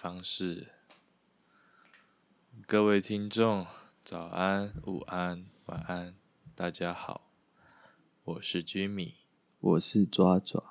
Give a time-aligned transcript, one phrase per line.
[0.00, 0.68] 方式。
[2.68, 3.66] 各位听众，
[4.04, 6.14] 早安、午安、晚安，
[6.54, 7.22] 大家好，
[8.22, 9.14] 我是 Jimmy。
[9.58, 10.62] 我是抓抓。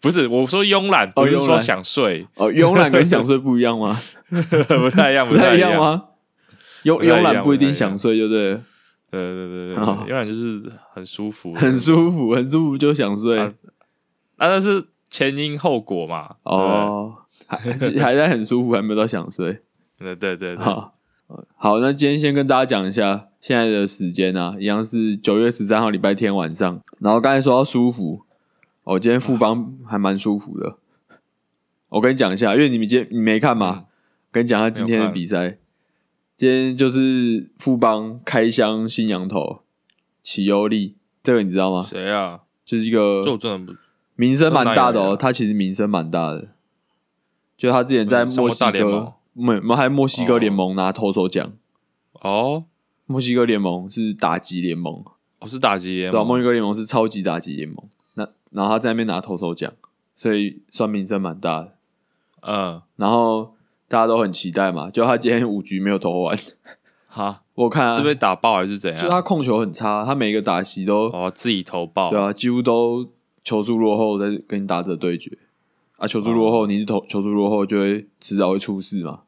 [0.00, 3.96] 不是我说慵懒，不是说想睡，哦，慵懒跟想 睡不一样吗？
[4.28, 5.54] 不太一样，不太？
[5.54, 6.08] 一样吗？
[6.82, 8.54] 慵慵懒不一定想睡，对不对？
[9.12, 13.38] 对对对对，哦慵懒就是很舒服，很舒服，很舒服就想睡。
[13.38, 13.54] 啊
[14.38, 16.34] 啊，那是前因后果嘛。
[16.42, 17.19] 哦，
[17.58, 19.58] 还 还在很舒服，还没有到想睡。
[19.98, 20.94] 对对对好，
[21.56, 26.80] 好，那今天先跟大家讲一下现在的时间啊，一样是九月十三号礼拜天晚上。
[27.00, 28.22] 然后刚才说到舒服，
[28.84, 30.76] 哦，今天富邦还蛮舒服的。
[31.90, 33.86] 我跟你讲一下，因为你们今天你没看嘛，嗯
[34.32, 35.58] 跟你讲一下今天的比赛。
[36.36, 39.62] 今天就是富邦开箱新羊头
[40.22, 41.86] 起优利，这个你知道吗？
[41.90, 42.40] 谁啊？
[42.64, 43.78] 就是一个这我真的不
[44.14, 46.48] 名声蛮大的哦，他其实名声蛮大的。
[47.60, 51.52] 就他之前在墨西哥没没还墨西哥联盟拿投手奖。
[52.22, 52.64] 哦，
[53.04, 55.04] 墨西哥联盟是打击联盟，
[55.40, 56.12] 哦是打击联盟。
[56.12, 57.76] 对吧、墨西哥联盟是超级打击联盟。
[58.14, 59.70] 那然后他在那边拿投手奖，
[60.14, 61.74] 所以算名声蛮大的。
[62.40, 63.52] 嗯，然后
[63.88, 66.38] 大家都很期待嘛，就他今天五局没有投完，
[67.08, 69.02] 哈，我看、啊、是被打爆还是怎样？
[69.02, 73.06] 就他控球很差，他每一个打席都、哦，自己投爆，对啊，几乎都
[73.44, 75.36] 球速落后在跟你打者对决
[76.00, 79.20] 啊，球速落后，你是投球速落后就会迟早会出事嘛。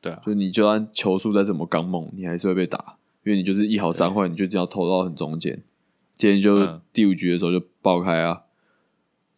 [0.00, 5.62] 对啊，就你就算球速再怎么刚猛，你还是会被打，因为你就是一好三坏，你就一定要投到很中间。
[6.18, 8.42] 今天就嗯第五局的时候就爆开啊，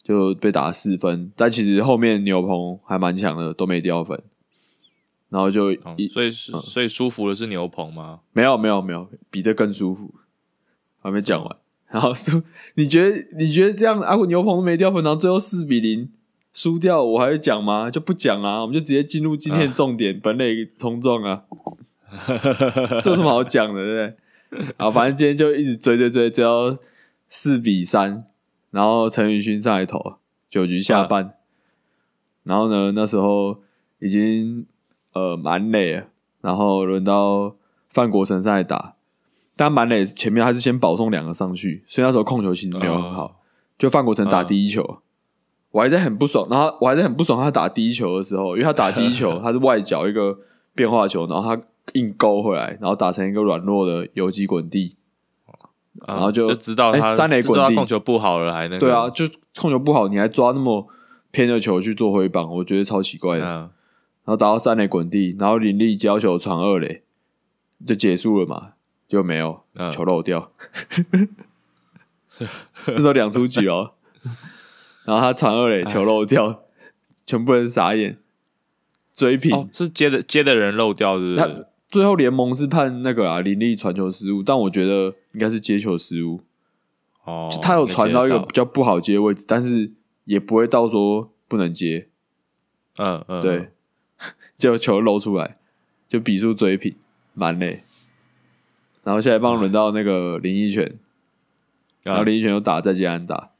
[0.02, 4.22] 就被打四分，但其实后面牛棚还蛮强的，都没掉分。
[5.28, 5.74] 然后就
[6.10, 8.20] 所以是所以舒服的是牛棚吗？
[8.32, 10.14] 没有没有没有比这更舒服，
[11.02, 11.56] 还没讲完。
[11.90, 12.42] 然后输，
[12.76, 14.16] 你觉得你觉得这样啊？
[14.26, 16.10] 牛棚都没掉分，然后最后四比零
[16.56, 17.90] 输掉，我还会讲吗？
[17.90, 21.44] 就不讲啊，我们就直接进入今天的重点，本垒冲撞啊。
[23.02, 24.08] 这有什么好讲的，对
[24.48, 24.66] 不对？
[24.78, 26.78] 啊，反正今天就一直追追追追到
[27.28, 28.24] 四比三，
[28.70, 30.14] 然后陈宇勋上来投，
[30.48, 31.34] 九局下半，
[32.44, 33.58] 然后呢，那时候
[33.98, 34.64] 已经
[35.12, 36.04] 呃满垒了，
[36.40, 37.54] 然后轮到
[37.90, 38.94] 范国成上来打，
[39.56, 43.42] 但满垒前面还是先保送两个上去，所以那时候控球其实没有很好，
[43.76, 45.02] 就范国成打第一球。
[45.70, 50.38] 我还在很不爽，然后我还在很不爽他打第一球的时候，因为他打第一球 他是外角一个
[50.74, 51.62] 变化球，然后他
[51.94, 54.96] 硬勾回来，然后打成一个软弱的游击滚地。
[56.02, 59.24] 啊然后就就知道他哎三垒滚地控球不好了，还那个对啊，，就
[59.58, 60.86] 控球不好，你还抓那么
[61.30, 63.44] 偏的球去做挥棒，我觉得超奇怪的。
[63.44, 63.70] 然嗯，
[64.24, 67.02] 后打到三垒滚地，然后林立交球传二垒，
[67.86, 68.72] 就结束了嘛，
[69.08, 70.50] 就没有嗯球漏掉。
[72.86, 73.92] 那时候两出局哦，
[75.06, 76.64] 然后他传二垒球漏掉，
[77.24, 78.18] 全部人傻眼，
[79.14, 79.56] 追平。
[79.56, 81.66] 哦，是接的接的人漏掉，是不他是？
[81.88, 86.40] 最后联盟是判那个啊林立传球失误，但我觉得应该是接球失误。
[87.24, 89.92] 哦就，他有传到一个比较不好接的位置，但是
[90.24, 92.08] 也不会到说不能接。
[92.98, 93.70] 嗯嗯，对，
[94.58, 95.58] 就球漏出来，
[96.08, 96.96] 就比数追平，
[97.32, 97.84] 蛮累。
[99.04, 100.98] 然后现在棒轮到那个林奕泉，
[102.02, 103.50] 然后林奕泉又打再接安打，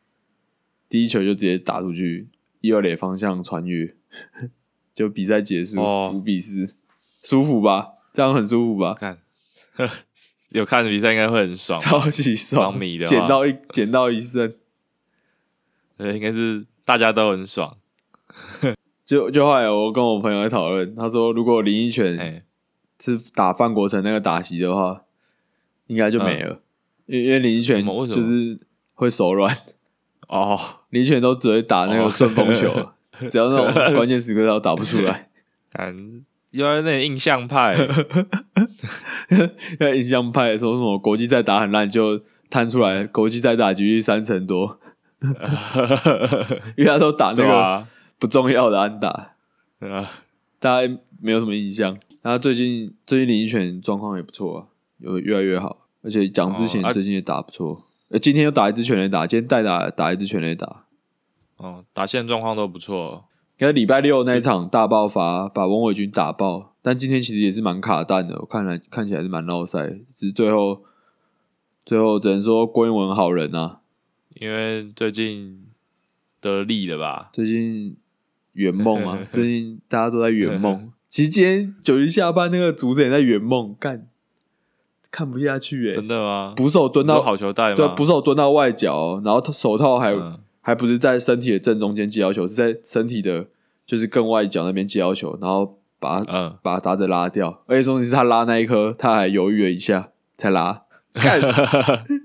[0.89, 2.29] 第一球就直接打出去，
[2.61, 3.95] 一二垒方向穿越，
[4.95, 6.75] 就比赛结束，哦五比四，
[7.23, 7.89] 舒服吧？
[8.13, 8.95] 这样很舒服吧？
[8.95, 9.19] 看，
[10.51, 14.55] 有看比赛应该会很爽，超级爽，捡到一捡到一胜，
[15.99, 17.77] 对，应该是大家都很爽，
[19.05, 22.43] 就就后来我跟我朋友在讨论，他说如果林依泉哎，
[22.99, 25.05] 是打范国成那个打席的话，
[25.89, 26.63] 应该就没了，
[27.07, 28.59] 因为因为林依泉嗯什么为什么就是
[28.95, 29.55] 会手软，
[30.29, 30.59] 哦，
[30.91, 32.69] 林奕泉都只会打那个哦顺风球，
[33.29, 35.29] 只要那种关键时刻他都打不出来。
[35.79, 37.77] 嗯又要那印象派，
[39.79, 44.79] 那印象派说什么国际赛打很烂，就摊出来国际赛打击率三成多，
[46.77, 47.87] 因为他都打那个
[48.19, 49.35] 不重要的安打，
[49.79, 50.09] 对啊，
[50.59, 51.99] 大家没有什么印象。
[52.23, 54.65] 他最近最近林奕泉状况也不错啊，
[54.99, 57.69] 有越来越好，而且蒋之前哦啊最近也打不错。
[57.75, 57.83] 呃，
[58.21, 60.85] 今天又打一支全垒打，今天代打打一支全垒打。
[61.57, 63.25] 哦，打线状况都不错，
[63.59, 70.83] 因为礼拜六那一场大爆发，把翁伟军打爆，但今天其实也是蛮卡蛋的，我看来看起来是蛮闹赛，只是最后
[71.85, 73.81] 最后只能说郭英文好人啊，
[74.35, 75.65] 因为最近
[76.41, 77.31] 得利了吧？
[77.33, 77.97] 最近
[78.53, 80.93] 圆梦啊， 最近大家都在圆梦。
[81.09, 84.07] 其实今天九局下半那个主子也在圆梦，干
[85.17, 86.53] 看不下去哎、真的吗？
[86.55, 87.75] 捕手蹲到好球带吗？
[87.77, 93.47] 对啊，捕手蹲到外角哦，然后他手套还、嗯还不是在身体的正中间接要球，是在身体的，
[93.87, 100.83] 就是更外角那边接要球，然后把嗯，把打者拉掉，而且重点是他拉那一颗，他还犹豫了一下才拉，
[101.15, 101.41] 看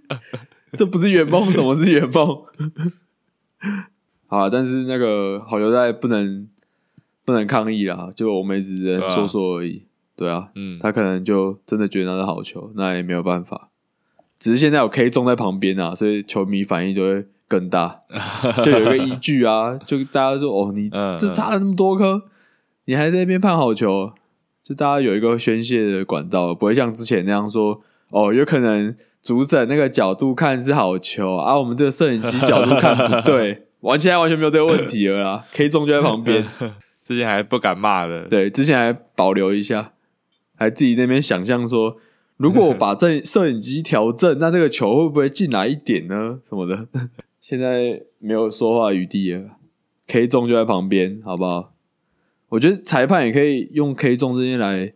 [0.74, 2.44] 这不是圆梦，什么是圆梦？
[4.26, 6.50] 好啊，但是那个好球带不能
[7.24, 9.86] 不能抗议啦，就我们也只能对啊说说而已。
[10.22, 13.70] 对啊，嗯，他可能就真的觉得那是好球，那也没有办法。
[14.38, 18.02] 只是现在有 K 中在旁边啊，所以球迷反应就会更大，
[18.62, 22.22] 就有一个依据啊，就大家说哦，你嗯这差了这么多颗，
[22.86, 24.12] 你还在那边判好球，
[24.62, 27.80] 就大家有一个宣泄的管道，不会像之前那样说
[28.12, 36.46] 哦，有可能主审那个角度看是好球啊，我们这个摄影机角度看不 对，完现在完全没有这个问题了啦，K 中就在旁边。
[37.04, 39.92] 之前还不敢骂的，对，之前还保留一下，
[40.62, 41.98] 还自己那边想象说，
[42.38, 46.40] 如果我把这 摄影机调正，那这个球会不会进来一点呢？
[46.44, 46.88] 什么的，
[47.42, 49.58] 现在没有说话余地了。
[50.06, 51.74] K 中就在旁边，好不好？
[52.50, 54.94] 我觉得裁判也可以用 K 中这些来，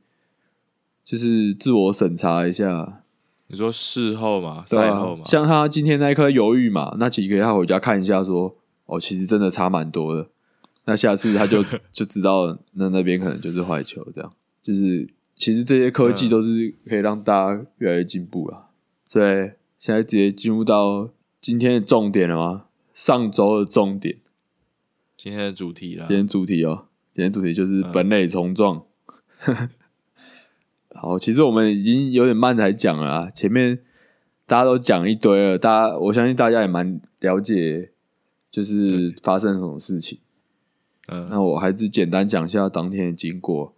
[1.04, 3.02] 就是自我审查一下，
[3.48, 10.30] 你说事后嘛，赛后嘛，像他今天那一颗犹豫嘛，那其实可以他回家看一下说，哦，其实真的差蛮多的。
[10.86, 14.30] 那下次他就 就知道，那那边可能就是坏球，这样
[14.62, 18.70] 就是其实这些科技嗯都是可以让大家越来越进步了。
[19.08, 21.10] 所以现在直接进入到
[21.40, 22.66] 今天的重点了吗？
[22.94, 24.18] 上周的重点，
[25.18, 28.84] 今天的主题啦今，天主题哦，今天主题就是嗯本垒冲撞。
[30.96, 33.80] 好，其实我们已经有点慢才讲了啊，前面
[34.46, 37.92] 大家都讲一堆了，大家我相信大家也蛮了解，
[38.50, 40.20] 就是发生什么事情。
[41.10, 43.76] 嗯那我还是简单讲一下当天的经过。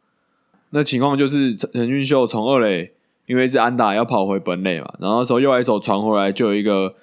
[0.71, 2.91] 那情况就是陈陈俊秀从二垒，
[3.25, 6.95] 因为是安打要跑回本垒嘛，然后那时候右外手传回来就有一个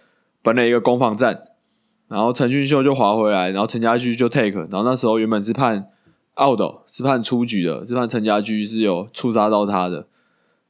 [0.43, 1.45] 本垒一个攻防战，
[2.09, 5.87] 然后陈俊秀就滑回来，然后陈家驹就 take，然后那时候原本是判
[6.43, 10.07] out 是判出局的，是判陈家驹是有触杀到他的，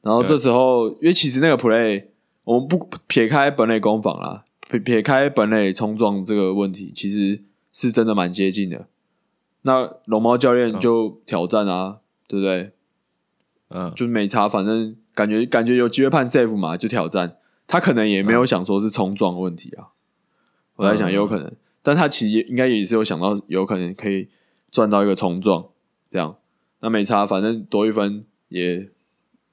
[0.01, 2.05] 然后这时候因为其实那个 play
[2.43, 7.41] 我们不撇开本垒攻防啦，撇撇开本垒冲撞这个问题，其实
[7.73, 8.85] 是真的蛮接近的。
[9.63, 11.97] 那龙猫教练就挑战啊，
[12.27, 12.71] 对不对？
[13.75, 17.37] 嗯，就没差，反正感觉感觉有机会判 safe 嘛，就挑战。
[17.67, 19.89] 他可能也没有想说是冲撞问题啊，
[20.77, 21.51] 我在想也有可能，
[21.81, 24.29] 但他其实应该也是有想到有可能可以
[24.71, 25.67] 赚到一个冲撞，
[26.09, 26.37] 这样。
[26.79, 28.89] 那没差，反正多一分也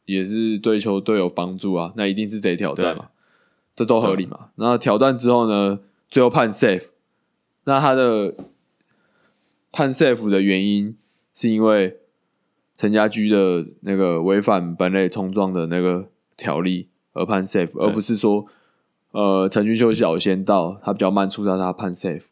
[0.04, 3.08] 也是对球队有帮助啊，那一定是得挑战嘛，
[3.74, 4.50] 这都合理嘛。
[4.56, 6.88] 那挑战之后呢，最后判 safe，
[7.64, 8.36] 那他的
[9.72, 10.98] 判 safe 的原因
[11.32, 12.01] 是因为
[12.82, 18.44] 陈家驹的那个违反本垒冲撞的那个条例而判 safe，而不是说
[19.12, 22.30] 呃陈俊秀小先到，他比较慢触杀他判 safe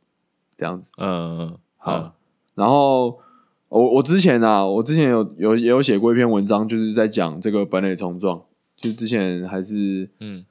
[0.57, 0.91] 这样子。
[0.97, 2.17] 嗯嗯，好，
[2.57, 3.21] 然后
[3.69, 8.43] 我我之前啊，我之前有有也有写过一篇文章，就是在讲这个本垒冲撞，
[8.75, 10.45] 就之前还是嗯。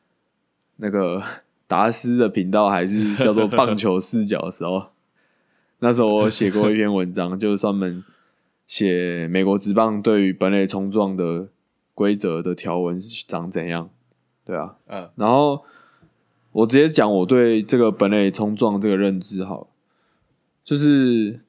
[0.78, 1.22] 那个
[1.68, 4.82] 达斯的频道还是叫做棒球视角的时候，
[5.80, 8.02] 那时候我写过一篇文章，就是专门
[8.70, 11.50] 写美国职棒对于本垒冲撞的
[11.96, 13.90] 规则的条文是长怎样，
[14.46, 15.64] 对啊，嗯然后
[16.52, 19.68] 我直接讲我对这个本垒冲撞这个认知好了，
[20.64, 21.42] 就是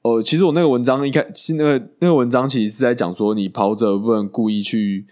[0.00, 5.04] 哦，其实我那个文章一开，其实那个那个文章其实是在讲说你跑者不能故意去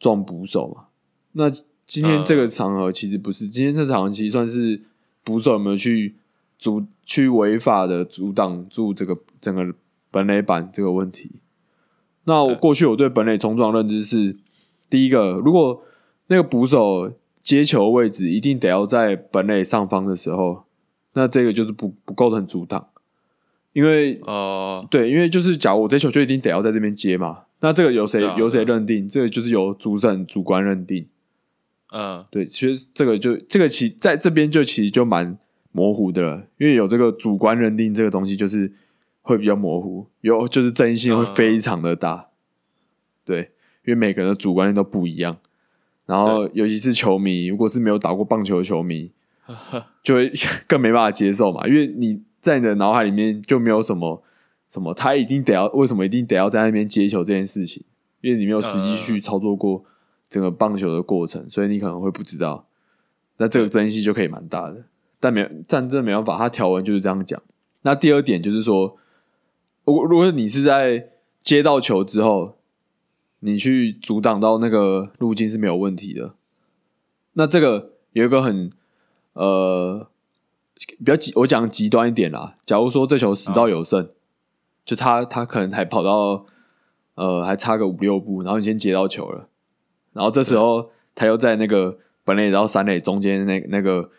[0.00, 0.86] 撞捕手嘛。
[1.32, 1.50] 那
[1.84, 4.80] 今天这个场合其实不是，今天这场合其实算是
[5.22, 6.14] 捕手有没有去
[6.58, 9.74] 阻去违法的阻挡住这个整个
[10.10, 11.32] 本垒板这个问题。
[12.24, 14.36] 那我过去我对本垒冲撞认知是，
[14.90, 15.82] 第一个，如果
[16.26, 20.64] 那个捕手接球位置一定得要在本垒上方的时候，
[21.12, 22.88] 那这个就是不不构成阻挡，
[23.72, 29.06] 因为哦，对，因为就是假如我这球就一定得要在这边接嘛，那这个由谁、由谁认定？
[29.06, 31.06] 这个就是由主审主观认定。
[31.92, 35.38] 嗯对，其实这个就这个其在这边就其实就蛮
[35.70, 38.72] 模糊的了，因为有这个主观认定这个东西，就是
[39.26, 42.28] 会比较模糊，有就是争议性会非常的大。
[43.24, 43.50] 对，
[43.84, 45.36] 因为每个人的主观念都不一样，
[46.06, 49.10] 然后尤其是球迷，如果是没有打过棒球的球迷，
[50.00, 50.30] 就会
[50.68, 54.22] 更没办法接受嘛，因为你在你的脑海里面就没有什么
[54.68, 57.82] 什么他一定得要为什么一定得要在那边接球这件事情，
[58.20, 59.84] 因为你没有实际去操作过
[60.28, 62.68] 整个棒球的过程，所以你可能会不知道。
[63.38, 64.84] 那这个争议性就可以蛮大的，
[65.18, 67.42] 但没但这没办法，它条文就是这样讲。
[67.82, 68.96] 那第二点就是说，
[69.86, 72.58] 如果如果你是在接到球之后，
[73.38, 76.34] 你去阻挡到那个路径是没有问题的。
[77.34, 78.68] 那这个有一个很
[79.34, 80.08] 呃
[80.98, 82.56] 比较极，我讲极端一点啦。
[82.66, 84.10] 假如说这球死到有剩，
[84.84, 86.46] 就他他可能还跑到
[87.14, 89.48] 呃还差个五六步，然后你先接到球了，
[90.12, 94.10] 然后这时候他又在那个本垒然后三垒中间那那个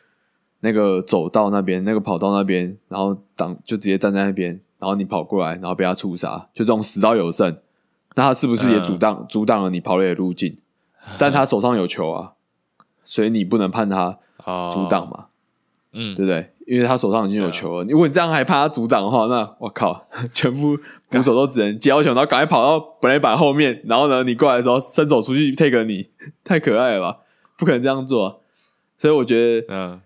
[0.62, 7.58] 那个走道那边那个跑道那边，然后挡就直接站在那边，然后你跑过来，然后被他触杀，就这种死到有剩，
[8.16, 10.58] 那他是不是也阻挡阻挡了你跑垒的路径？
[11.18, 12.34] 但他手上有球啊，
[13.06, 15.28] 所以你不能判他哦阻挡嘛。
[15.94, 16.54] 嗯，对不对？
[16.68, 20.78] 因为他手上已经有球了，如果你这样还怕他阻挡的话，那我靠， 全部
[21.10, 26.10] 捕手都只能接到球，然后赶快跑到本垒板后面，然后呢，你过来的时候伸手出去 take 你，
[26.44, 27.20] 太可爱了吧？
[27.58, 28.36] 不可能这样做啊、
[28.98, 30.02] 所以我觉得，嗯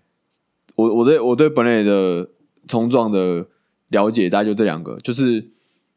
[0.76, 2.30] 我我对我对本垒的
[2.68, 3.46] 冲撞的
[3.92, 5.50] 了解大概就这两个，就是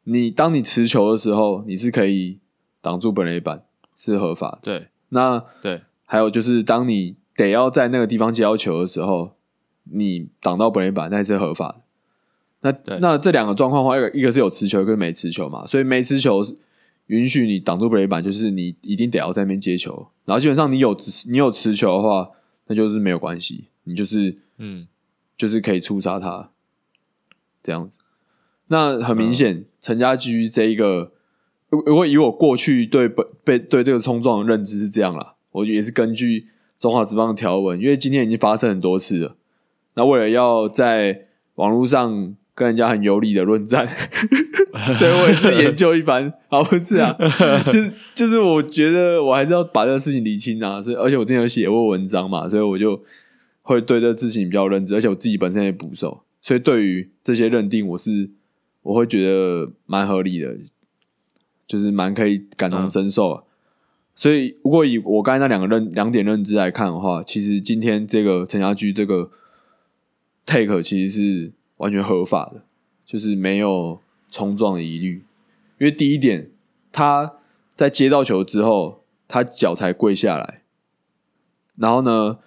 [0.04, 2.40] 你当你持球的时候，你是可以
[2.82, 3.64] 挡住本垒板，
[3.96, 4.60] 是合法的。
[4.62, 9.32] 对那对，还有就是，当你得要在那个地方接到球的时候，
[9.86, 11.82] 你挡到本垒板，那也是合法的。
[12.88, 15.66] 那那这两个状况的话，一个一个是有持球，一个是没持球嘛。
[15.66, 16.44] 所以没持球
[17.08, 20.08] 允许你挡住本垒板，就是你一定得要在那边接球。
[20.26, 22.30] 然后基本上你有持你有持球的话，
[22.68, 24.88] 那就是没有关系，你就是嗯
[25.38, 26.50] 就是可以触杀他
[27.66, 27.98] 这样子。
[28.68, 31.12] 那很明显，陈家驹这一个，
[31.70, 39.36] 如如果以我过去对本被对这个冲撞的认知是这样啦，我也是根据中华职棒的条文，因为今天已经发生很多次了。
[39.96, 41.24] 那为了要在
[41.56, 43.88] 网络上跟人家很有理的论战，
[44.98, 46.34] 所以我也是研究一番。
[46.50, 47.16] 啊，不是啊，
[47.72, 50.82] 就 是就是，我觉得我还是要把这个事情理清啊。
[50.82, 53.02] 所以，而且我之前有写过文章嘛，所以我就
[53.62, 58.30] 会对这个事情比较认知，而且我自己本身也捕手，所以对于这些认定，我是
[58.84, 60.56] 我会觉得蛮合理的，
[61.66, 63.44] 就是蛮可以感同身受啊。
[64.14, 69.32] 所以，如果以我刚才那两个认两点认知来看的话，其实今天这个陈家驹这个
[70.46, 72.62] take 其实是完全合法的，
[73.04, 74.00] 就是没有
[74.30, 75.24] 冲撞的疑虑。
[75.80, 76.52] 因为第一点，
[76.92, 77.40] 他
[77.74, 80.62] 在接到球之后，他脚才跪下来，
[81.76, 82.38] 然后呢，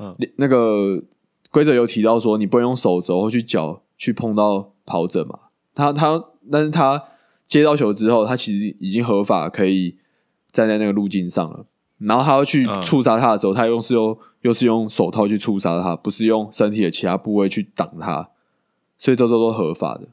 [0.00, 1.04] 嗯那个
[1.54, 5.38] 规则有提到说，你不能用手肘或去脚去碰到跑者嘛。
[5.72, 6.20] 他他，
[6.50, 7.00] 但是他
[7.46, 9.96] 接到球之后，他其实已经合法可以
[10.50, 11.66] 站在那个路径上了。
[11.98, 18.30] 然后他要去嗯触杀他的时候，他又是用又是用手套去触杀他，不是用身体的其他部位去挡他，
[18.98, 20.08] 所以这都都合法的。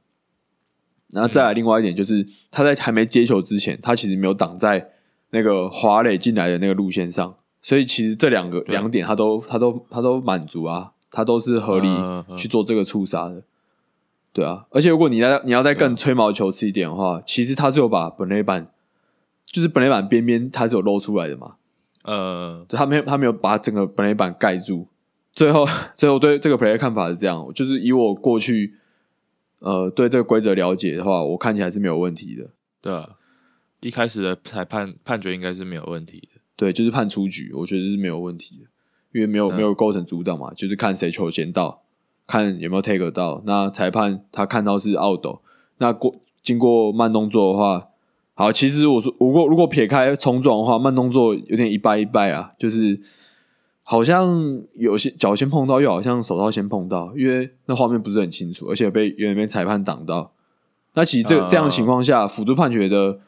[1.09, 4.91] 然后再来另外一点就是，他在还没接球之前，他其实没有挡在
[5.31, 11.87] 那个华磊进来的那个路线上，所以其实这两个两点他都他都他都满足啊，他都是合理
[12.35, 13.43] 去做这个触杀的。
[14.33, 18.71] 对啊，而且如果你要你要再更吹毛求疵一点的话，其实他是有把本垒板，
[19.45, 21.55] 就是本垒板边边它是有露出来的嘛，
[22.03, 24.87] 呃他没有他没有把整个本垒板盖住。
[25.33, 25.65] 最后，
[25.95, 28.75] 最后对这个 play 的看法是这样，就是以我过去
[29.59, 32.49] 呃对这个规则了解的话，我看起来是没有问题的。
[32.81, 33.17] 对啊，
[33.81, 36.41] 一开始的裁判判决应该是没有问题的。
[36.55, 38.69] 对，就是判出局，我觉得是没有问题的，
[39.13, 41.83] 因为没有、嗯没有构成阻挡嘛，就是看谁球先到，
[42.25, 43.41] 看有没有 take 到。
[43.45, 45.25] 那裁判他看到是 out，
[45.77, 47.89] 那过经过慢动作的话，
[48.33, 52.99] 好，其实我说如果如果撇开冲撞的话，慢动作有点一败一败啊，就是
[53.83, 60.33] 好像有些脚先碰到，又好像手套先碰到，因为那画面不是很清楚，而且被有点被裁判挡到。
[60.93, 63.19] 那其实这这样的情况下，辅助判决的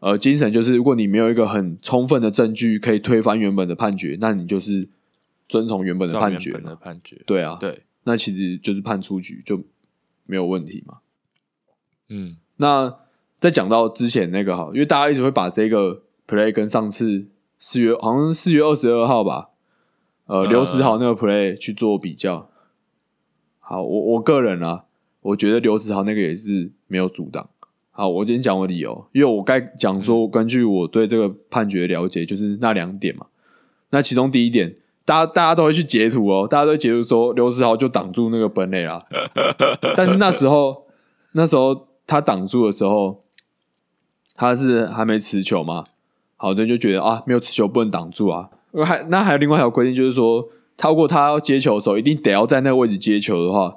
[0.00, 4.88] 呃精神就是，如果你没有一个很充分的证据可以推翻原本的判决，那你就是
[5.52, 9.62] 遵从原本的照原本判决的判决，对啊，对，那其实就是判出局就
[10.24, 11.00] 没有问题嘛。
[12.08, 12.96] 嗯那
[13.38, 17.26] 再讲到之前那个哈，因为大家一直会把这个 play 跟上次
[17.58, 19.50] 四月好像四月二十二号吧，
[20.24, 22.48] 呃，嗯刘石豪那个 play 去做比较。
[23.58, 24.86] 好，我我个人啊，
[25.20, 27.50] 我觉得刘石豪那个也是没有阻挡。
[27.90, 33.26] 好，我今天讲我理由，因为我该讲说，根据我对这个判决了解，就是那两点嘛。
[33.90, 39.04] 那其中第一点，大家大家都会去截图哦，大家都会截图说刘世豪就挡住那个本垒啦。
[39.96, 40.84] 但是那时候，
[41.32, 43.22] 那时候他挡住的时候，
[44.36, 45.84] 他是还没持球嘛，
[46.36, 48.50] 好人就觉得啊，没有持球不能挡住啊。
[48.84, 53.76] 还那还有另外一条规定，就是说，他如果他要接球的时候，一定得要在那个位置接球的话，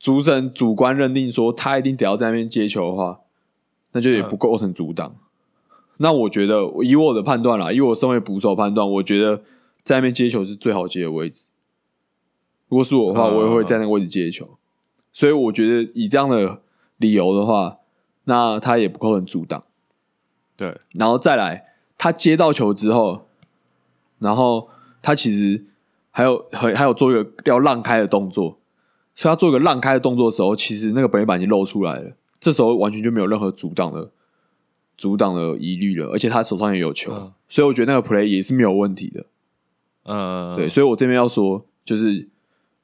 [0.00, 3.20] 主审主观认定说他一定得要在那边接球的话，
[3.92, 5.14] 那就也不构成阻挡。
[5.98, 9.42] 那我觉得，以我的判断啦，以我身为捕手判断，我觉得
[9.82, 11.44] 在那边接球是最好接的位置。
[12.68, 14.56] 如果是我的话，嗯我也会在那个位置接球。
[15.10, 16.62] 所以我觉得以这样的
[16.96, 17.78] 理由的话，
[18.24, 19.64] 那他也不构成阻挡。
[20.56, 23.26] 对，然后再来，他接到球之后，
[24.20, 24.68] 然后
[25.02, 25.66] 他其实
[26.10, 28.58] 还有还还有做一个要让开的动作，
[29.14, 34.10] 所以他做一个让开的动作的时候，其实那个本垒板已经露出来了，这时候完全就没有任何阻挡的
[34.96, 39.26] 阻挡的疑虑了，而且他手上也有球，嗯所以我觉得那个 play 也是没有问题的。
[40.04, 42.28] 嗯，对，所以我这边要说，就是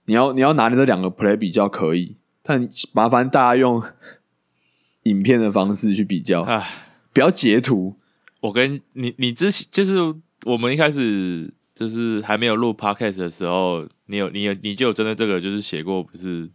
[0.06, 3.82] 你要你要拿这两个 play 比较可以，但麻烦大家用
[5.04, 6.64] 影片的方式去比较，啊，
[7.12, 7.96] 不要截图。
[8.40, 16.48] 我跟你你之前就是我们一开始就是还没有录 podcast 的时候，你有你有你就有针对这个就是写过不是，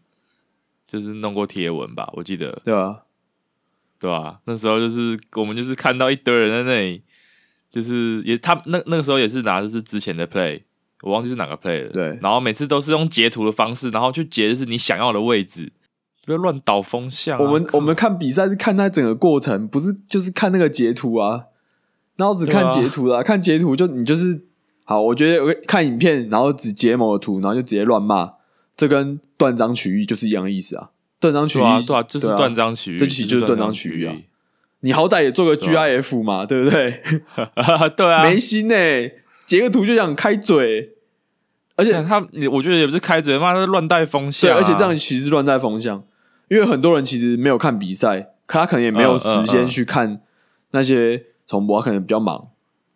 [0.88, 2.10] 就是弄过贴文吧？
[2.14, 3.02] 我记得对啊？
[4.00, 7.04] 对吧、那时候就是我们就是看到一堆人在那里，
[7.74, 10.62] 就是也他那那个时候也是拿的是之前的 play，
[11.02, 11.90] 我忘记是哪个 play 了。
[11.90, 15.74] 对然后每次都是用截图的方式，然后去截就是你想要的位置，
[16.26, 21.46] 不要乱导风向啊、我们我们看比赛是看它整个过程，不是就是看那个截图啊。
[22.16, 24.46] 然后只看截图啦，看截图就你就是
[24.84, 25.02] 好。
[25.02, 28.34] 我觉得我看影片，然后只截某个图，然后就直接乱骂，
[28.78, 30.92] 这跟断章取义就是一样的意思啊。
[31.20, 34.16] 断章取义，对啊对啊，就是断章取义，这其实就是断章取义啊
[34.86, 37.02] 你好歹也做个 GIF 嘛，对不对？
[37.96, 38.76] 对啊，没心呢、
[39.46, 40.92] 截个图就想开嘴，
[41.78, 46.04] 而且他，你我觉得也不是开嘴，妈的乱带风向、对，啊，而且这样其实是乱带风向，
[46.50, 50.20] 因为很多人其实没有看比赛，可他可能也没有时间去看
[50.72, 52.50] 那些重播，他可能比较忙，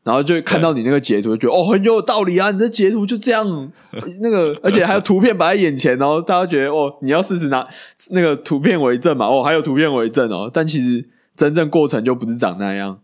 [0.03, 3.71] 然后就看到你那个截图，就觉得哦很有道理啊，你这截图就这样，
[4.19, 7.65] 那个而且还有图片摆在眼前，然后大家觉得哦你要试试拿
[8.11, 12.99] 那个图片为证嘛，哦还有图片为证哦，但其实真正过程就不是长那样，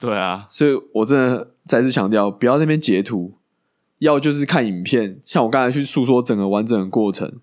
[0.00, 3.34] 对啊，所以我真的再次强调，不要在那边截图，
[3.98, 5.20] 要就是看影片。
[5.22, 7.34] 像我刚才去诉说整个完整的过程，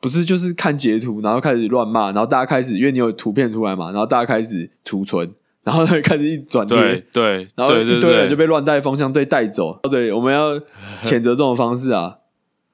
[0.00, 5.30] 不是就是看截图，然后开始乱骂，然后大家开始因为你有图片出来嘛，然后大家开始储存，
[5.62, 9.78] 然后呢开始一直转对贴，对，然后一堆人就被乱带风向队带走。
[9.90, 10.58] 对，我们要
[11.04, 12.18] 谴责这种方式啊，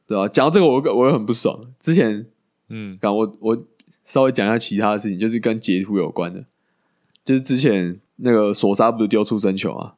[0.07, 1.59] 对吧、讲到这个我，我也很不爽。
[1.81, 2.27] 之前
[2.69, 3.59] 嗯刚我我
[4.05, 6.45] 稍微讲一下其他的事情，就是跟截图有关的，
[7.25, 9.95] 就是之前那个索沙不是丢出生球啊，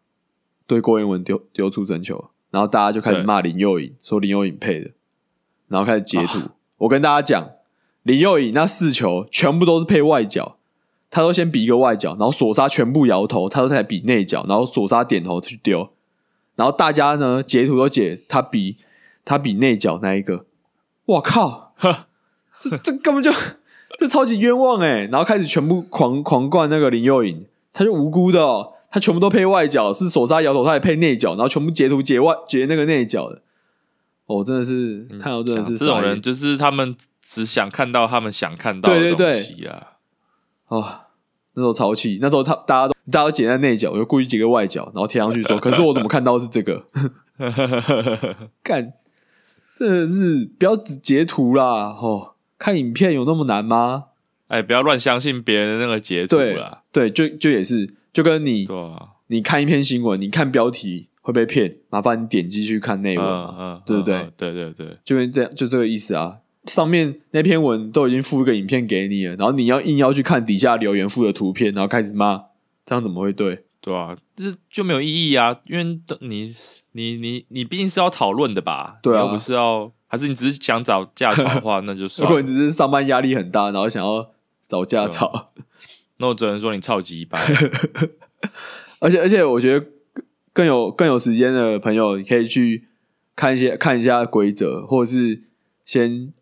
[0.66, 4.90] 对郭彦文丢丢出生球，然后大家就开始骂林佑颖，说林佑颖配的，
[5.68, 6.38] 然后开始截图。
[6.38, 7.50] 啊我跟大家讲，
[8.02, 10.58] 林佑颖那四球全部都是配外角，
[11.08, 15.92] 他都先比一个外角，然后索沙全部摇头，他都在比内角，然后索沙点头去丢，
[16.56, 18.76] 然后大家呢截图都截他比
[19.24, 20.44] 他比内角那一个，
[21.06, 21.72] 我靠！
[21.76, 22.08] 呵，
[22.58, 23.30] 这这根本就
[23.98, 33.42] 这超级冤枉哎、然后开始全部狂狂灌那个林佑颖，他就无辜的哦，他全部都配外角，是手杀摇头，他也配内角，然后全部截图截外截那个内角的，
[34.26, 39.92] 哦，真的是看到真的是嗯这种人就是他们只想看到他们想看到的东西啊。
[40.68, 40.85] 哦，
[41.54, 46.87] 那时候超气，那时候他大家都大家都截在内角，我就故意截个外角，然后贴上去说， 可是我怎么看到是这个？
[48.62, 48.92] 干，
[49.74, 54.04] 真的是不要只截图啦，哦，看影片有那么难吗？
[54.48, 56.82] 哎，不要乱相信别人的那个截图对啦。
[56.92, 58.66] 对，就就也是，就跟你
[59.28, 64.32] 你看一篇新闻，你看标题会被骗，麻烦你点击去看内文嘛，嗯嗯，对不对嗯？
[64.36, 66.38] 对对对，就跟这样，就这个意思啊。
[66.66, 72.44] 上面那篇文都已经附一个影片给你了，然后你要硬要去看底下留言附的图片，然后开始骂，
[72.84, 73.64] 这样怎么会对？
[73.80, 75.84] 对啊，这就没有意义啊，因为
[76.20, 76.54] 你
[76.92, 78.96] 你你你毕竟是要讨论的吧？
[79.02, 82.33] 对啊又不是要，还是你只是想找架吵的话， 那就如算如。
[82.33, 84.31] 果你只是上班压力很大，然后想要
[84.62, 85.50] 找架吵，
[86.18, 87.42] 那我只能说你超级一般。
[89.00, 89.87] 而且而且我觉得
[90.53, 92.87] 更更有更有时间的朋友，你可以去
[93.35, 95.42] 看一些看一下规则，或者是
[95.85, 96.33] 先，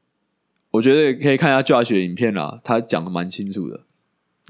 [0.73, 3.81] 我觉得可以看一下 Josh 的影片啦，他讲的蛮清楚的。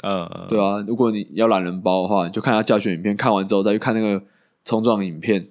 [0.02, 4.24] 嗯，对啊，如果你要懒人包的话，你就看一下教学影片，看完之后再去看那个
[4.64, 5.48] 冲撞影片，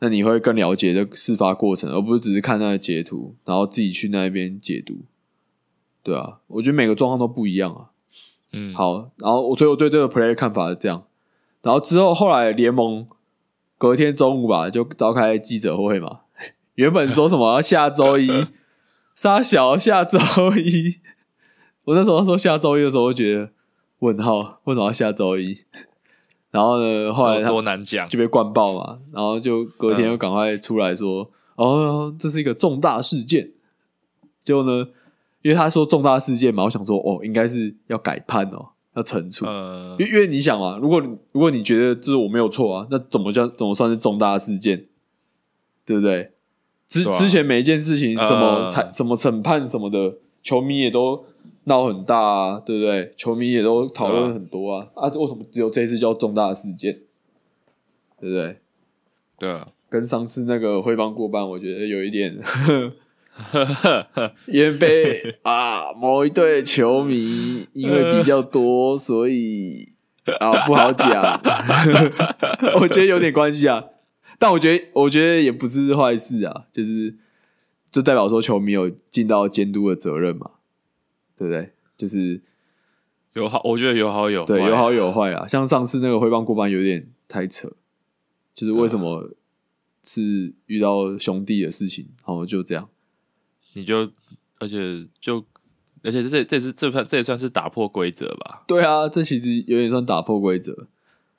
[0.00, 4.98] 那你会更了解这事发过程，而不是只是看那个截图，然后自己去那边解读。
[6.02, 7.90] 对啊，我觉得每个状况都不一样啊。
[8.52, 11.04] 嗯，好，然后我所以我对这个 play 的看法是这样，
[11.62, 13.06] 然后之后后来联盟
[13.76, 16.20] 隔天中午吧就召开记者会嘛，
[16.76, 18.46] 原本说什么要下周一
[19.14, 20.18] 沙小下周
[20.56, 20.98] 一，
[21.84, 23.50] 我那时候说下周一的时候，我就觉得
[23.98, 25.58] 问号为什么要下周一？
[26.50, 28.08] 然后呢，后来他多难讲。
[28.08, 33.50] 就被灌爆嘛，然后就隔天又赶快出来说，哦，这是一个重大事件。
[34.44, 34.88] 结果呢，
[35.42, 39.44] 因为他说重大事件嘛，我想说，哦，应该是要改判哦，要惩处。
[39.46, 44.86] 嗯因为因为你想嘛，如果你如果你觉得就是我没有错啊，那怎么叫怎么算是重大事件？
[45.84, 46.32] 对不对？
[46.86, 51.24] 之、啊之前每一件事情，什么呃裁、什么审判什么的，球迷也都
[51.68, 53.14] 闹很大啊，对不对？
[53.16, 56.98] 球迷也都讨论很多啊，啊，为什么只有这一次叫重大事件？
[58.20, 58.56] 对不对？
[59.38, 62.36] 对啊，跟上次那个汇帮过半，我觉得有一点
[64.48, 69.90] 因为被啊某一队球迷因为比较多，所以
[70.40, 71.40] 啊不好讲。
[72.80, 73.84] 我觉得有点关系啊，
[74.40, 77.14] 但我觉得我觉得也不是坏事啊，就是
[77.92, 80.50] 就代表说球迷有尽到监督的责任嘛，
[81.38, 81.72] 对不对？
[81.96, 82.42] 就是
[83.34, 85.46] 有好，我觉得有好有对，有好有坏啊。
[85.46, 87.72] 像上次那个挥棒过半有点太扯，
[88.54, 89.30] 就是为什么
[90.02, 92.88] 是遇到兄弟的事情，然后就这样。
[93.74, 94.10] 你就
[94.58, 95.44] 而且就
[96.02, 100.88] 而且这这是这算这也算是打破规则吧，对啊，这其实有点算打破规则。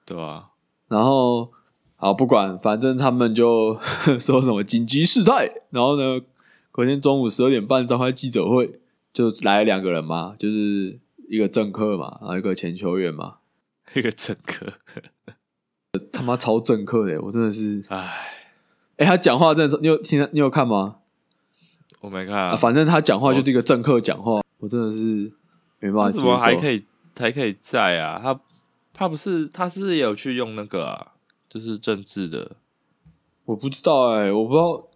[0.06, 0.54] 对吧？
[0.88, 1.52] 然后
[1.98, 3.80] 好不管，反正他们就
[4.20, 6.20] 说什么紧急事态，然后呢，
[6.72, 8.80] 隔天中午十二点半召开记者会，
[9.14, 13.38] 就来了两个人嘛，就是一个政客嘛，然后一个前球员嘛，
[13.96, 14.74] 一个政客，
[16.12, 18.28] 他妈超政客的，我真的是，唉，
[18.98, 20.98] 哎，他讲话真的，你有听你有看吗？
[22.02, 25.32] 我没看啊，啊，反正他讲话就是一个政客讲话，我真的是
[25.80, 26.56] 没办法怎么还。
[26.56, 26.86] 可以
[27.18, 28.20] 还可以在啊？
[28.24, 28.40] 他
[28.94, 31.14] 他不是他是不是也有去用那个啊？
[31.50, 32.56] 就是政治的，
[33.46, 34.88] 我不知道哎、我不知道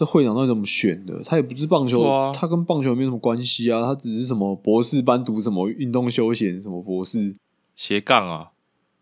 [0.00, 1.22] 这会长到底怎么选的。
[1.26, 3.82] 他也不是棒球，啊他跟棒球没什么关系啊。
[3.82, 7.36] 他只是什么博士班读什么运动休闲什么博士，
[7.76, 8.52] 斜杠啊，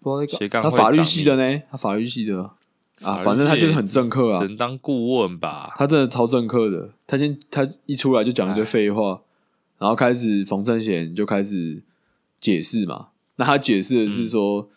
[0.00, 2.50] 不知道在斜杠他法律系的呢，他法律系的
[3.02, 4.48] 啊，反正他就是很政客啊只。
[4.48, 5.72] 能当顾问吧？
[5.76, 6.90] 他真的超政客的。
[7.06, 9.20] 他先他一出来就讲一堆废话，
[9.78, 11.80] 然后开始冯正贤就开始
[12.40, 13.10] 解释嘛。
[13.36, 14.68] 那他解释的是说，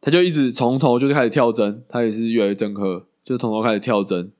[0.00, 4.32] 他就一直从头就是开始跳针，他也是越来越政客，就从头开始跳针，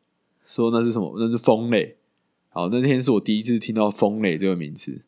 [0.47, 1.15] 说那是什么？
[1.19, 1.97] 那是风垒。
[2.51, 5.03] 好，那天是我第一次听到风垒这个名词。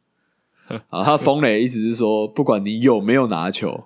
[0.89, 3.85] 啊，他风垒意思是说，不管你有没有拿球，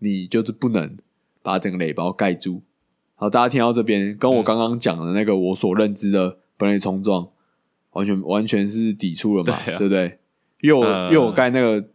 [0.00, 0.98] 你就是不能
[1.42, 2.60] 把整个垒包盖住。
[3.14, 7.28] 好，大家听到这边，跟我刚刚讲的那个我所认知的本垒冲撞，
[7.92, 10.18] 完全完全是抵触了嘛，对啊对不对？
[10.60, 11.88] 因为我、嗯因为我盖那个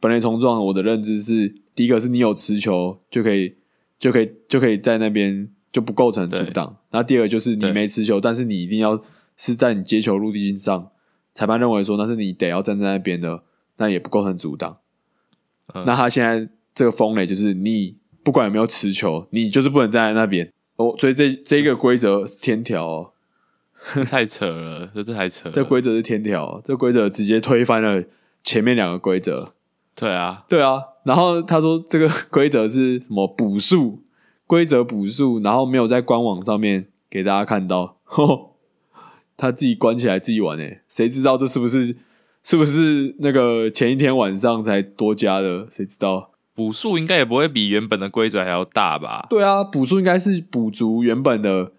[0.00, 3.56] 本垒冲撞，我的认知是，第一个是你有持球就可以
[3.98, 9.02] 就可以就可以在那边就不构成阻挡，那第二个就是你没持球，但是你一定要
[9.36, 10.90] 是在你接球陆地上，
[11.32, 13.42] 裁判认为说那是你得要站在那边的，
[13.78, 14.78] 那也不构成阻挡。
[15.72, 20.94] 嗯那他现在这个风雷就是你不管有没有持球，你就是不能站在那边哦。
[20.98, 23.12] 所以这这一个规则是天条哦，
[24.04, 25.52] 太扯了，这这太扯了。
[25.52, 28.04] 这规则是天条哦，这规则直接推翻了
[28.42, 29.54] 前面两个规则。
[29.94, 34.01] 对啊，对啊，然后他说这个规则是什么补数
[34.52, 38.56] 规则补数，然后没有在官网上面给大家看到， 吼
[39.34, 41.96] 他自己关起来自己玩诶，谁知道这是不是
[42.42, 45.66] 是不是那个前一天晚上才多加的？
[45.70, 46.32] 谁知道？
[46.54, 49.26] 补数应该也不会比原本的规则还要大吧？
[49.30, 51.72] 对啊，补数应该是补足原本的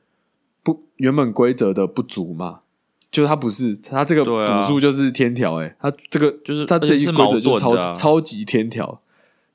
[0.63, 2.61] 不原本规则的不足嘛，
[3.11, 9.03] 就是它不是他这个补数就是天条诶，他这个就是他这一规则就超、超级天条，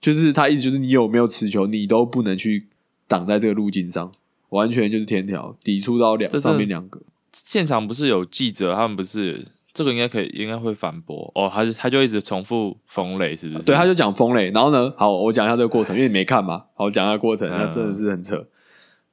[0.01, 2.69] 就是他意思就是你有没有持球，你都不能去
[3.09, 4.13] 挡在这个路径上，
[4.51, 7.01] 完全就是天条，抵触到两上面两个。
[7.33, 11.51] 现场不是有记者，他们不是这个应该可以，应该会反驳哦。
[11.53, 13.65] 他就他就一直重复冯磊，是不是？
[13.65, 18.47] 对，他就讲风垒，然后呢，好，我讲一下这个过程，因为你没看嘛，好，我讲一下过程，嗯那真的是很扯。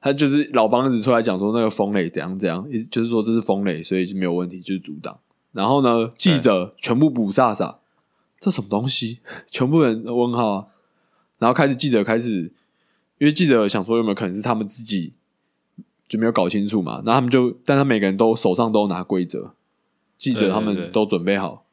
[0.00, 5.18] 他就是老帮子出来讲说那个风垒怎样怎样，意思就是说这是风垒，所以就没有问题，就是阻挡。
[5.52, 7.76] 然后呢，记者全部补飒飒，
[8.38, 9.20] 这什么东西？
[9.50, 10.66] 全部人问号啊。
[11.38, 12.52] 然后开始记者开始，
[13.18, 15.14] 因为记者想说有没有可能是他们自己
[16.08, 19.52] 就没有搞清楚嘛，然后他们就，但他每个人都手上都拿规则，
[20.18, 21.64] 记者他们都准备好，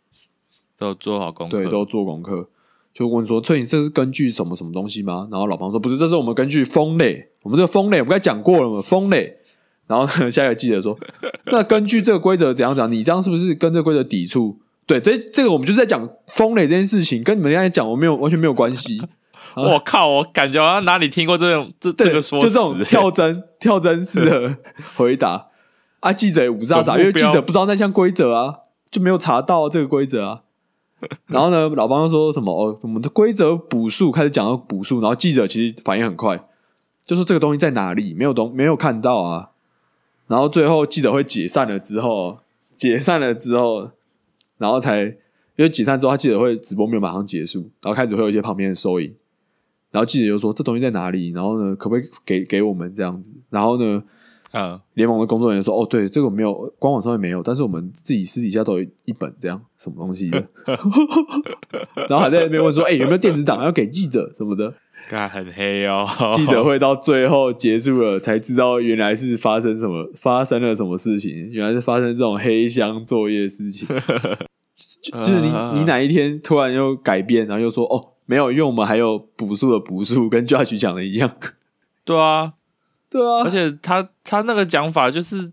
[0.77, 2.49] 都做好功课，对，都做功课，
[2.93, 9.37] 就问说：“所以你这是根据什么什么东西吗？”然后老庞说：“不是，这是我们根据风类，我们这个风类我们刚才讲过了嘛，风类。”
[9.85, 10.97] 然后， 下一个记者说
[11.51, 12.89] ：“那根据这个规则怎样讲？
[12.89, 19.01] 你这样是不是跟这个规则抵触？”对，这这个我们就是在讲风垒这件事情，跟你们刚才讲我没有完全没有关系。
[19.55, 24.57] 我靠，我感觉好像哪里听过这种这，这个说，就这种跳针 跳针式的
[24.95, 25.47] 回答
[25.99, 28.55] 啊，记者也不是傻傻，总目标因为记者不知道那项规则啊，
[28.89, 30.41] 就没有查到这个规则啊。
[31.27, 36.41] 然后呢，老帮说什么哦，我们的规则补数开始讲到补数，然后记者其实反应很快，
[37.05, 39.49] 就说这个东西在哪里，没有东没有看到啊。
[40.27, 42.39] 然后最后记者会解散了之后，
[42.73, 43.91] 解散了之后，
[44.57, 45.15] 然后才因
[45.57, 49.13] 为解散之后，他记者会直播没有马上结束，然后开始会有一些旁边的收影，
[49.93, 53.31] 然后记者就说这东西在哪里，然后呢可不可以给给我们这样子？
[53.51, 54.03] 然后呢，
[54.51, 60.43] 嗯，联盟的工作人员说：“哦，对，这个没有，官网上面没有，但是我们自己私底下都有一本这样什么东西的。
[62.09, 64.73] ”然后还在那边问说：“哎、有没有电子档要给记者什么的？
[65.09, 66.07] ”看很黑哦。
[66.33, 73.87] 记者会到最后结束了，才知道原来是发生什么，发生了什么事情，原来是发生这种黑箱作业事情。
[75.03, 81.35] 就就是你你哪一天突然又改变，然后又说哦没有，因为我们还有补数的补数，跟 Judge 讲的一样。
[82.05, 82.53] 对啊，
[83.09, 85.51] 对啊，而且他他那个讲法就是，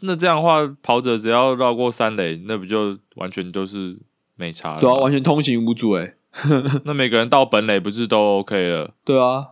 [0.00, 3.98] 那这样的话，跑者只要绕过三垒，那不就完全都是
[4.36, 4.80] 没差了？
[4.80, 6.14] 对啊，完全通行无阻哎、
[6.84, 8.90] 那每个人到本垒不是都 OK 了？
[9.04, 9.46] 对啊，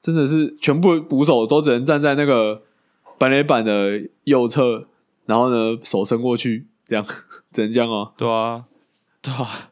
[0.00, 2.62] 真的是全部捕手都只能站在那个
[3.18, 4.86] 本垒板的右侧，
[5.26, 7.04] 然后呢手伸过去，这样
[7.52, 8.12] 只能这样哦。
[8.16, 8.64] 对啊，
[9.20, 9.70] 对啊。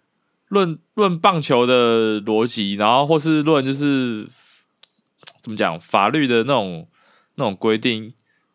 [0.52, 4.28] 论论棒球的逻辑，然后或是论就是
[5.40, 6.86] 怎么讲法律的那种
[7.36, 8.12] 那种规定，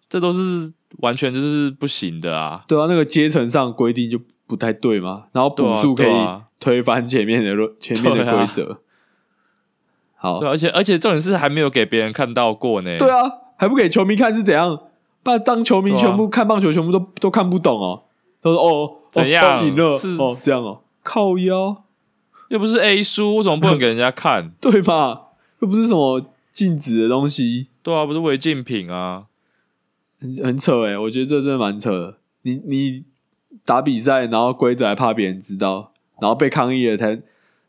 [0.07, 2.63] 这都是完全就是不行的啊。
[2.67, 6.15] 对啊，那个阶层上规定就不太对嘛，然后补数可以
[6.59, 8.79] 推翻前面的论前面的规则。
[10.15, 12.95] 好，对，而且而且重点是还没有给别人看到过呢。
[12.99, 14.79] 对啊，还不给球迷看是怎样？
[15.23, 18.03] 不然当球迷全部看棒球，全部都都看不懂哦。
[18.39, 21.83] 他说哦，怎样哦赢了是哦，这样哦，靠腰，
[22.49, 24.51] 又不是 A 书，为什么不能给人家看？
[24.61, 25.27] 对吧？
[25.59, 29.25] 又不是什么禁止的东西，对啊，不是违禁品啊。
[30.19, 32.17] 很很扯诶，我觉得这真的蛮扯的。
[32.41, 33.03] 你你
[33.65, 37.21] 打比赛，然后规则还怕别人知道，然后被抗议了才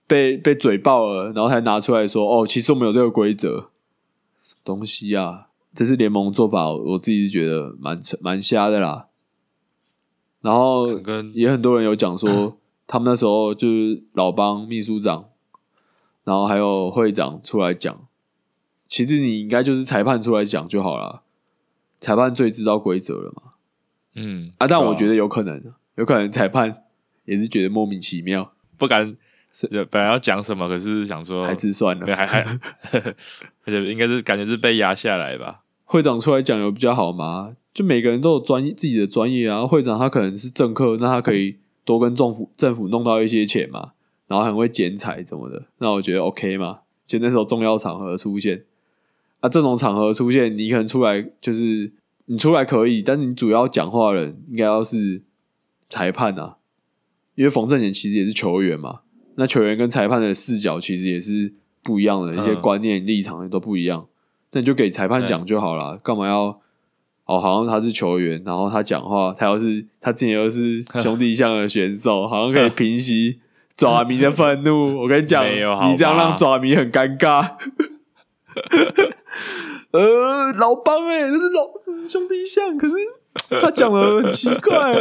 [0.07, 3.71] 被被嘴爆了，然后才拿出来说哦，其实我们有这个规则，
[4.41, 5.49] 什么东西啊？
[5.75, 9.09] 这是联盟做法，我自己是觉得蛮扯蛮瞎的啦。
[10.41, 12.57] 然后跟也很多人有讲说，
[12.89, 15.29] 他们那时候就是老帮秘书长，
[16.25, 18.09] 然后还有会长出来讲，
[18.89, 21.23] 其实你应该就是裁判出来讲就好了，
[22.01, 23.43] 裁判最知道规则了嘛。
[24.15, 25.63] 嗯啊，但我觉得得有可能，
[25.97, 26.85] 有可能裁判
[27.27, 29.15] 也是觉得莫名其妙，不敢，
[29.71, 32.07] 呃本来要讲什么，可是想说还是算了。
[32.07, 32.41] 对还还，
[33.65, 35.63] 而且应该是感觉是被压下来吧。
[35.85, 37.55] 会长出来讲有比较好吗？
[37.73, 39.67] 就每个人都有专业自己的专业啊。
[39.67, 43.93] 会长他可能是政客，那他可以多跟政府政府弄到一些钱嘛，
[44.27, 46.81] 然后很会剪彩什么的，那我觉得 OK 嘛。
[47.07, 48.67] 就那时候重要场合出现，
[49.41, 51.91] 啊，这种场合出现，你可能出来就是
[52.27, 55.23] 你出来可以，但是你主要讲话的人应该要是
[55.89, 56.59] 裁判啊，
[57.37, 59.01] 因为冯正贤其实也是球员嘛，
[59.37, 64.07] 那球员跟裁判的视角其实也是不一样的，一些嗯观念立场也都不一样。
[64.53, 66.61] 那你就给裁判讲就好了，干嘛要？
[67.29, 73.39] 哦，好像他是球员，然后他讲话，他要是他之前又是 兄弟象的选手， 好像可以平息
[73.77, 74.97] 爪迷的愤怒。
[75.05, 77.51] 我跟你讲，你这样让爪迷很尴尬。
[79.91, 82.97] 呃，老帮哎、这是老嗯兄弟象，可是
[83.61, 84.95] 他讲的很奇怪、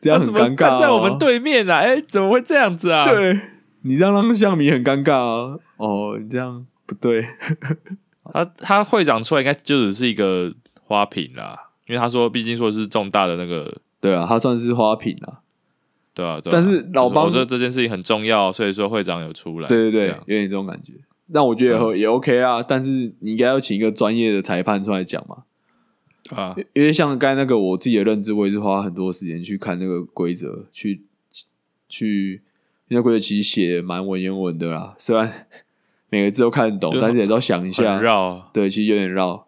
[0.00, 1.76] 这样怎么尴尬、站在我们，对面啊？
[1.78, 3.38] 哎，怎么会这样子啊？，对
[3.82, 5.56] 你这样让象迷很尴尬啊！
[5.78, 7.24] 哦，你这样不对。
[8.32, 10.52] 他他会长出来应该就只是一个
[10.82, 15.40] 花瓶啦，因为他说毕竟说是重大的那个，对啊，他算是花瓶啊。
[16.12, 20.92] 对啊，对啊但是老帮我说这件事情很重要，所以说会长有出来，对对对，有点这种感觉。
[21.32, 25.44] 但我觉得也 OK 啊，但是你应该要请一个专业的裁判出来讲嘛。
[26.36, 31.04] 啊，因为像刚才那个我自己的认知，我也是花很多时间去看那个规则，去
[31.88, 32.42] 去
[32.88, 35.46] 那个规则其实写得蛮文言文的啦，虽然
[36.10, 39.46] 每个字都看得懂，但是也都想一下，绕，对，其实有点绕。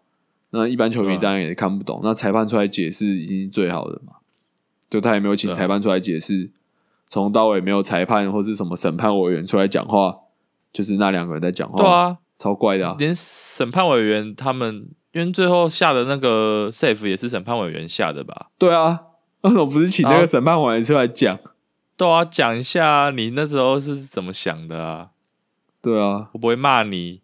[0.49, 4.13] 那一般球迷当然也看不懂，那裁判出来解释已经是最好的嘛。
[4.89, 6.51] 就他也没有请裁判出来解释，
[7.09, 10.15] 从头到尾没有裁判或是什么审判委员出来讲话，
[10.71, 12.95] 就是那两个人在讲话，对，啊，超怪的、啊。
[12.99, 18.51] 连审判委员他们，因为最后下的那个 safe 也是审判委员下的吧？
[18.59, 19.01] 对啊，
[19.41, 21.39] 为什么不是请那个审判委员出来讲？
[21.97, 25.09] 对啊讲一下你那时候是怎么想的啊？
[25.83, 27.21] 对啊，我不会骂你，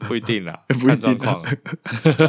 [0.00, 1.44] 不一定啦，不一定啊 看状况。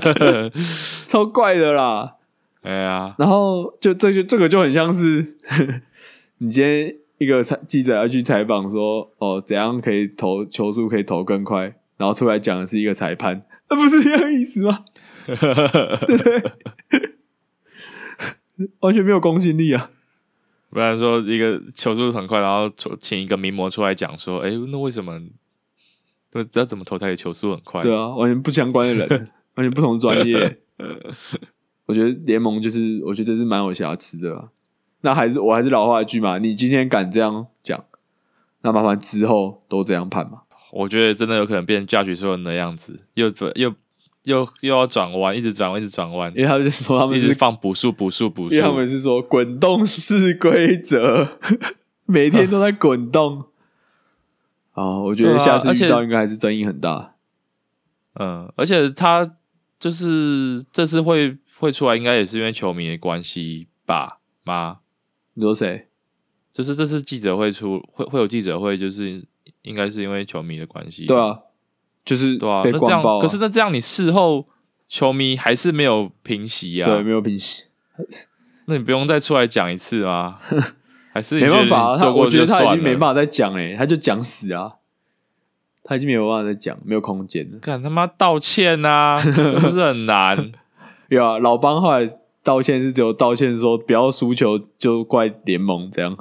[1.08, 2.18] 超怪的啦。
[2.62, 5.36] 哎呀，然后就这就这个就很像是
[6.38, 14.86] 你今天一个采记者要去采访说，哦，怎样可以投球速可以投更快，然后出来讲的是一个裁判，那不是一样意思吗？
[15.26, 15.36] 对
[16.18, 16.44] 不对？
[18.82, 19.90] 完全没有公信力啊！
[20.74, 25.22] 不然说一个球速很快，然后出请一个名模出来讲说，哎，那为什么？
[26.32, 27.80] 那要怎么投才可以球速很快？
[27.84, 29.08] 对啊，完全不相关的人，
[29.54, 30.62] 完全不同专业。
[31.86, 34.50] 我觉得联盟就是，我觉得这是蛮有瑕疵的啦。
[35.02, 37.86] 那还是我还是老话一句嘛，你今天敢这样讲，
[38.64, 40.42] 那麻烦之后都这样判嘛。
[40.72, 43.72] 我觉得真的有可能变驾许说的那样子，又转又
[44.24, 48.68] 又又要转弯，一直转弯，一直转弯因，为他们就说他们是一直放补数补数补数因为。
[48.68, 51.40] 他们是说滚动式规则，
[52.06, 53.46] 每天都在滚动。
[54.72, 57.16] 啊，我觉得下次遇到应该还是争议很大。
[58.16, 59.36] 嗯，而且他
[59.80, 64.20] 就是这次会会出来，应该也是因为球迷的关系吧？
[64.44, 64.80] 吗？
[65.36, 65.88] 你说谁？
[66.52, 69.26] 就是这次记者会出会会有记者会，就是
[69.64, 71.06] 应该是因为球迷的关系。
[71.08, 71.40] 对，啊，
[72.06, 72.62] 就是对啊。
[72.64, 73.02] 被那这样。
[73.20, 74.48] 可是那这样你事后
[74.88, 76.86] 球迷还是没有平息啊？
[76.86, 77.64] 对，没有平息，
[78.68, 80.40] 那你不用再出来讲一次吗？
[81.14, 82.46] 还是你没办法、啊，他我觉得？
[82.46, 84.74] 他已经没办法再讲嘞，他就讲死啊，
[85.84, 87.60] 他已经没有办法再讲，没有空间了。
[87.60, 90.52] 干他妈道歉呐、又不是很难。
[91.10, 92.04] 有啊，老邦后来
[92.44, 96.18] 道歉是只有道歉说不要输球就怪联盟这样。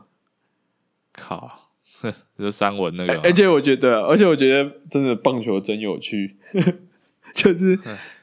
[1.14, 1.61] 靠，
[2.38, 6.36] 就三文那个嘛，而且我觉得，而且我觉得真的棒球真有趣，
[7.34, 7.78] 就是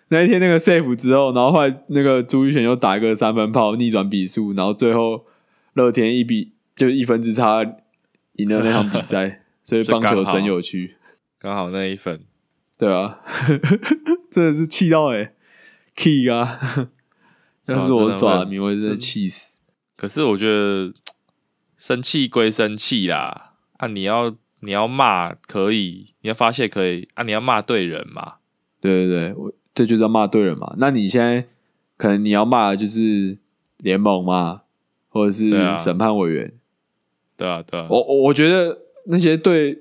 [0.10, 5.26] 那一天那个 safe 之后，然后后来那个朱玉璇又打一个三分炮逆转比数，然后最后
[5.74, 7.64] 乐天一比就一分之差
[8.34, 10.96] 赢了那场比赛， 所以棒球真有趣，
[11.38, 12.22] 刚好那一分。
[12.78, 13.20] 对啊，
[14.32, 15.34] 真的是气到哎、欸、
[15.96, 16.90] ，key 啊！
[17.66, 19.60] 要是我爪迷，我真的气死。
[19.98, 20.94] 可是我觉得
[21.78, 23.49] 生气归生气啦，
[23.80, 28.36] 啊，你要你要骂可以，你要发泄可以，啊，你要骂对人嘛。
[28.80, 30.76] 对对对，我这就叫骂对人嘛。
[30.78, 31.46] 那你现在
[31.98, 33.38] 可能你要骂的就是
[33.80, 34.62] 联盟嘛，
[35.10, 36.54] 或者是审判委员。
[37.36, 39.80] 对啊，对啊，我我我觉得那些对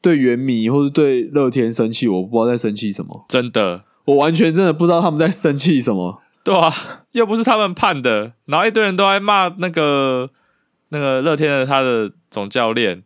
[0.00, 6.20] 对原迷或者对乐天生气，我不知道在生气什么，真的，我完全真的不知道他们在生气什么。
[6.44, 6.72] 对啊，
[7.12, 10.28] 又不是他们判的，然后一堆人都在骂那个
[10.88, 13.02] 那个乐天的他的总教练，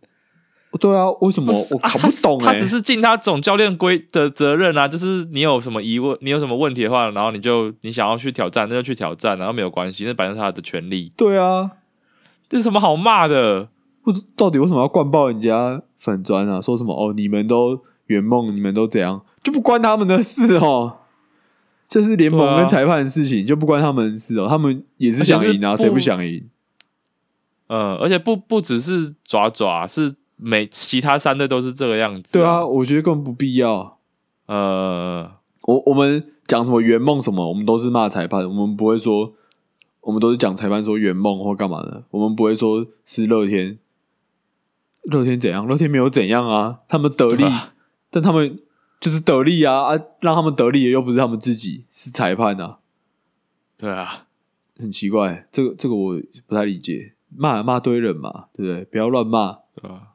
[0.81, 11.73] 对啊，为什么我搞不懂 哎、他只是尽他总教练规的责任啊，就是你有什么疑问，你有什么问题的话，然后你就你想要去挑战，那就去挑战，然后没有关系，那本来是他的权利，对啊，
[12.49, 13.69] 这有什么好骂的？
[14.03, 16.61] 不知到底为什么要灌爆人家粉砖啊？
[16.61, 20.99] 说什么哦，你们都圆梦，你们都怎样，就不关他们的事哦。
[21.89, 24.47] 这是联盟跟裁判的事情，就不关他们的事哦。
[24.49, 26.49] 他们也是想赢啊，谁不想赢？
[27.69, 33.99] 嗯，而且不不只是爪爪，是每其他三队都是这个样子、对啊，，我觉得根本不必要。
[34.47, 39.33] 呃，我我们讲什么圆梦什么，我们都是骂裁判，我们不会说，
[40.03, 43.79] 我们都是讲裁判说圆梦或干嘛的，我们不会说是乐天，
[45.03, 45.67] 乐天怎样？
[45.67, 47.75] 乐天没有怎样啊，他们得利，啊
[48.09, 48.61] 但他们
[49.01, 52.79] 就是得利啊啊，让他们得利的又不是他们自己，是裁判啊，
[53.77, 54.27] 对啊，
[54.79, 58.85] 很奇怪，这个这个我不太理解，骂骂堆人嘛，对不对？
[58.85, 60.15] 不要乱骂，对啊，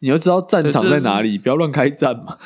[0.00, 2.38] 你要知道战场在哪里， 不要乱开战嘛。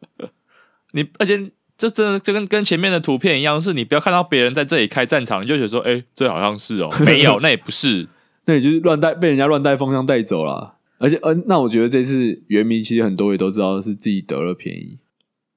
[0.92, 8.08] 你而且这真的就跟跟前面的图片一样，是你不要看到别人在这里开战场，你就觉得说，哎、这好像是哦，没有， 那也不是，
[8.46, 10.76] 那你就是乱带被人家乱带风向带走了。
[10.98, 14.98] 而且，呃，那我觉得这次原迷其实很多也都知道是自己得了便宜。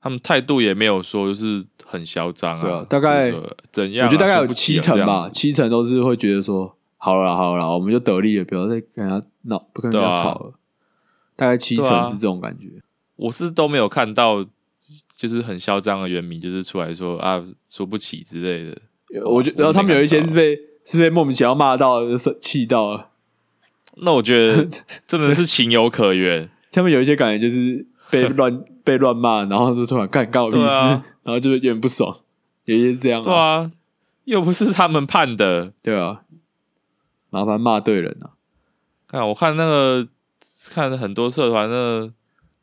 [0.02, 3.32] 他们态度也没有说就是很嚣张啊，对啊大概
[3.72, 10.54] 怎样啊、我觉得大概有七成吧，七成都是会觉得说，好了啦好了啦，我们就得利了，不要再跟人家闹，不跟人家吵了。
[11.36, 12.68] 大概七成是这种感觉。
[13.16, 14.46] 我是都没有看到，
[15.16, 18.78] 就是很嚣张的原名，就是出来说啊输不起之类的。
[19.26, 23.08] 我觉得，然后他们有一些是被是被莫名其妙骂到，就是气到了。
[24.02, 24.68] 那我觉得
[25.08, 26.50] 真的是情有可原。
[26.72, 32.16] 他们有一些感觉就是被乱 被乱骂，然后就突然干干我屁事，啊然后就有点不爽。
[32.66, 33.72] 有一些是这样对啊，
[34.26, 35.74] 又不是他们判的。
[35.82, 36.22] 对啊，
[37.30, 38.34] 麻烦骂对人啊。
[39.08, 40.08] 看我看那个
[40.70, 42.12] 看很多社团，那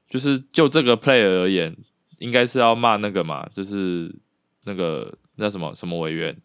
[0.08, 1.76] 就是就这个 player 而言，
[2.18, 4.14] 应该是要骂那个嘛，就是
[4.64, 6.36] 那个那什么什么委员，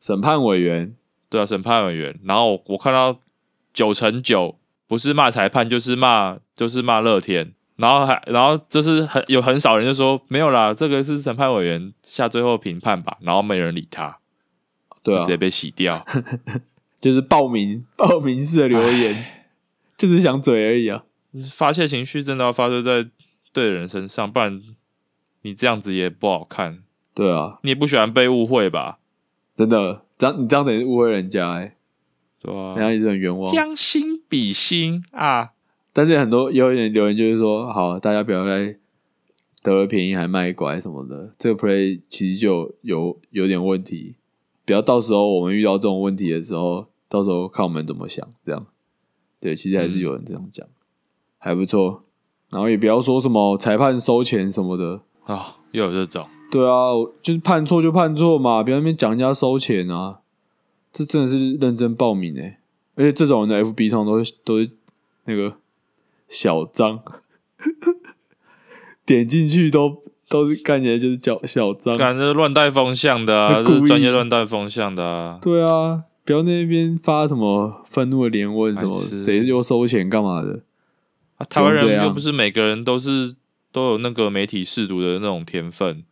[0.00, 0.94] 审判委员
[1.28, 2.18] 对啊，审判委员。
[2.24, 3.20] 然后我看到
[3.74, 7.54] 九成九不是骂裁判，就是骂就是骂乐天。
[7.76, 14.18] 然后还，然后就是很有很少人就说没有啦，这个是审判委员下最后评判吧，然后没人理他，
[15.00, 16.04] 对啊直，接被洗掉。
[17.00, 19.24] 就是报名报名式的留言，
[19.96, 21.04] 就是想嘴而已啊。
[21.50, 23.08] 发泄情绪真的要发泄在
[23.52, 24.60] 对的人身上，不然
[25.42, 26.82] 你这样子也不好看。
[27.14, 28.98] 对啊，你也不喜欢被误会吧？
[29.56, 31.74] 真的，这样你这样等于误会人家哎、
[32.40, 33.52] 对啊、人家一直很冤枉。
[33.52, 35.50] 将心比心啊！
[35.92, 38.76] 但是很多也有人留言就是说，好，大家不要再
[39.62, 44.14] 得了便宜还卖乖什么的，这个 play 其实就有有点问题。
[44.68, 48.28] 不要到时候我们遇到这种问题的时候，到时候看我们怎么想。
[48.44, 48.66] 这样，
[49.40, 50.68] 对，其实还是有人这样讲，
[51.38, 52.04] 还不错。
[52.50, 56.92] 然后也不要说什么裁判收钱什么的，啊、又有这种，对啊，
[57.22, 60.20] 就是判错就判错嘛，不要在那边讲人家收钱啊，
[60.92, 62.60] 这真的是认真报名哎、
[62.94, 64.70] 而且这种人的 FB 上都是都是
[65.24, 65.56] 那个
[66.28, 67.02] 小张，
[69.06, 75.38] 点进去都都是看起来就是叫小张，感觉乱带风向的啊，故意这是专业乱带风向的啊。
[75.40, 80.60] 对啊，不要那边发什么愤怒的连问，什么谁又收钱干嘛的？
[81.38, 83.34] 啊台湾人又不是每个人都是
[83.72, 86.04] 都有那个媒体试读的那种天分，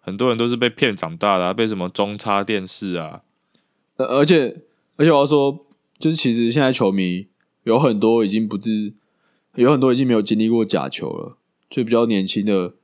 [0.00, 3.20] 很多人都是被骗长大的、啊，被什么中差电视啊，
[3.96, 4.62] 呃，而且
[4.96, 5.66] 而且我要说，
[5.98, 7.28] 就是其实现在球迷
[7.64, 8.94] 有很多已经不是，
[9.54, 11.36] 有很多已经没有经历过假球了，
[11.68, 12.74] 就比较年轻的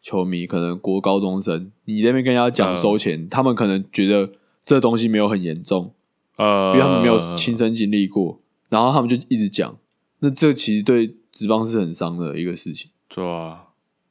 [0.00, 2.76] 球迷，可能国高中生，你这边跟人家讲嗯。
[2.76, 4.30] 收钱，他们可能觉得
[4.62, 5.92] 这东西没有很严重，
[6.36, 9.76] 呃，因为他们没有亲身经历过，然后他们就一直讲，
[10.20, 13.68] 那这其实对职棒是很伤的一个事情，对啊，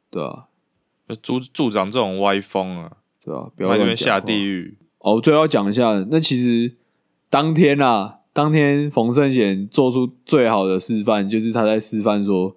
[0.09, 0.45] 对啊，
[1.21, 2.91] 助助长这种歪风啊，
[3.23, 4.77] 对啊，不要在那边下地狱。
[4.99, 6.75] 哦，我最后要讲一下，那其实
[7.29, 12.55] 当天啊，当天冯胜贤做出最好的示范，就是他在示范说，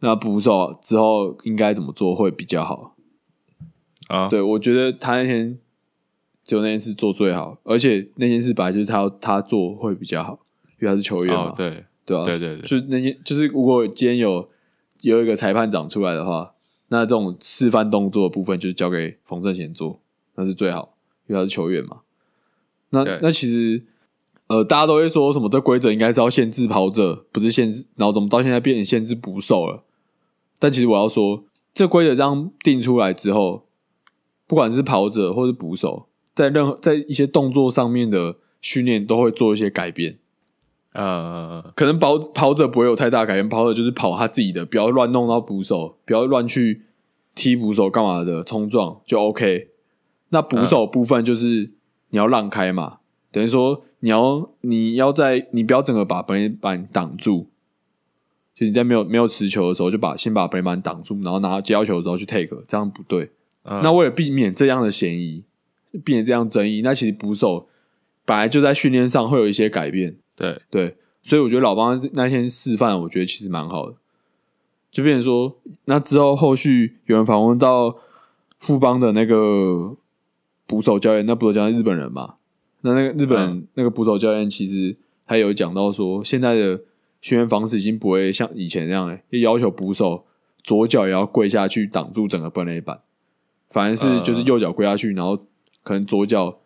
[0.00, 2.94] 那捕手之后应该怎么做会比较好。
[4.08, 5.58] 啊，对我觉得他那天
[6.44, 10.38] 就那件事做最好，而且那件事本来就是他他做会比较好，
[10.80, 14.48] 因为他是球员嘛，哦，对，对啊，对对对就那些就是如果今天有
[15.02, 16.54] 有一个裁判长出来的话，
[16.88, 20.00] 那这种示范动作的部分就是交给冯胜贤做，
[20.36, 20.96] 那是最好，
[21.26, 21.98] 因为他是球员嘛。
[22.90, 23.84] 那那其实
[24.46, 29.84] 呃，大家都会说什么这规则应该是要限制跑者，不是限制，然后怎么到现在变成限制捕手了？
[30.58, 33.66] 但其实我要说，这规则这样定出来之后，
[34.46, 40.18] 不管是跑者或是捕手，在任何在一些动作上面的训练都会做一些改变。
[40.94, 46.82] 呃，可能跑跑者不会有太大改变，跑者就是跑他自己的，不要乱弄到捕手，不要乱去
[47.34, 49.68] 踢捕手干嘛的冲撞就 OK。
[50.30, 51.74] 那捕手部分就是
[52.10, 52.98] 你要让开嘛，
[53.30, 57.46] 等于说你要你要在你不要整个把本垒板挡住，
[58.58, 63.30] 就你在没有没有持球的时候就把先把本垒板挡住，然后拿接到球之后去 take，这样不对。
[63.62, 65.44] 嗯那为了避免这样的嫌疑，
[66.04, 67.68] 避免这样争议，那其实捕手
[68.24, 70.16] 本来就在训练上会有一些改变。
[70.34, 73.96] 对，对，所以我觉得老邦那天示范，我觉得其实蛮好的。
[74.90, 77.94] 就变成说，那之后后续有人访问到
[78.58, 79.94] 富邦的那个
[80.66, 82.34] 捕手教练，那捕手教练日本人嘛，
[82.80, 84.96] 那那个日本、那个捕手教练其实
[85.26, 86.80] 他有讲到说，现在的
[87.20, 90.24] 训练方式已经不会像以前那样、欸，要求捕手
[90.62, 93.00] 左脚也要跪下去挡住整个本垒板，
[93.70, 95.46] 反而是就是右脚跪下去，然后
[95.82, 96.58] 可能左脚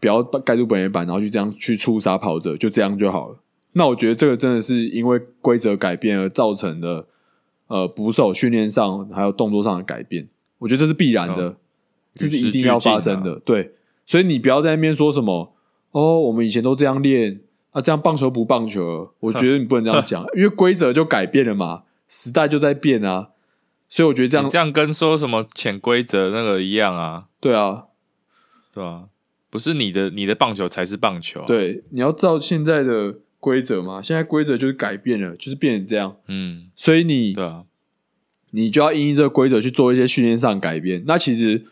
[0.00, 3.38] 不要盖住本垒板，然后就这样去触杀跑者，就这样就好了。
[3.72, 7.06] 那我觉得这个真的是因为规则改变而造成的，
[7.68, 10.28] 呃，捕手训练上还有动作上的改变，
[10.58, 11.56] 我觉得这是必然的，嗯
[12.14, 13.36] 这是一定要发生的。
[13.44, 13.72] 对，
[14.04, 15.54] 所以你不要在那边说什么
[15.92, 17.40] 哦，我们以前都这样练
[17.70, 23.30] 啊，这样棒球不棒球了，我觉得你不能这样讲， 因为规则就改变了嘛，时代就在变啊，
[23.88, 27.84] 所以我觉得这样你这样跟说什么潜规则那个一样啊，对啊，
[28.74, 29.04] 对啊、
[29.48, 37.64] 不是你的你的棒球才是棒球、，对，你要照现在的规则嘛，现在规则就是改变了，就是变成这样，嗯，所以你对啊，
[38.50, 41.04] 你就要因应这个规则去做一些训练上的改变。
[41.06, 41.66] 那其实，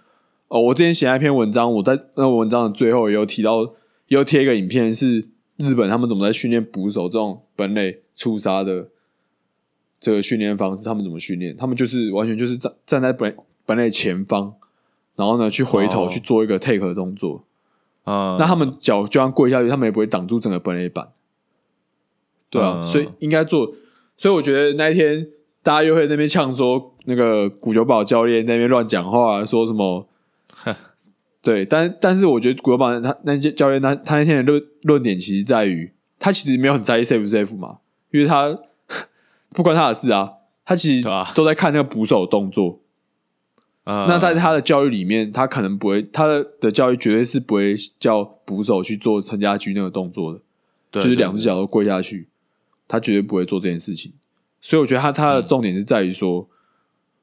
[0.47, 3.63] 哦，我之前写那篇文章，我在那文章的最后也有提到，
[4.07, 5.29] 也有贴一个影片，是
[5.59, 8.89] 日本他们怎么在训练捕手这种本垒触杀的
[10.01, 11.57] 这个训练方式，他们怎么训练？
[11.57, 13.37] 他们就是完全就是站站在本
[13.67, 14.55] 本垒前方，
[15.17, 17.45] 然后呢去回头哦去做一个 take 的动作。
[18.05, 21.09] 啊，那他们脚就算跪下去，他们也不会挡住整个本垒板。
[22.49, 23.75] 对啊，嗯所以应该做。
[24.17, 25.29] 所以我觉得那一天
[25.63, 30.09] 大家又会在那边呛说，那个古久保教练那边乱讲话，说什么？
[31.49, 37.79] 对，但但是我觉得古久保他那些教练他他那天的论论点其实在于，他其实没有很在意 safe 不 safe 嘛，
[38.11, 38.59] 因为他
[39.57, 40.31] 不关他的事啊，
[40.67, 42.81] 他其实都在看那个捕手的动作。
[43.85, 50.41] 嗯那在他的教育里面，他可能不会，他的的教育绝对是不会叫捕手去做陈家驹那个动作的，
[50.91, 52.29] 对就是两只脚都跪下去，
[52.87, 54.13] 他绝对不会做这件事情。
[54.61, 56.47] 所以我觉得他他的重点是在于说，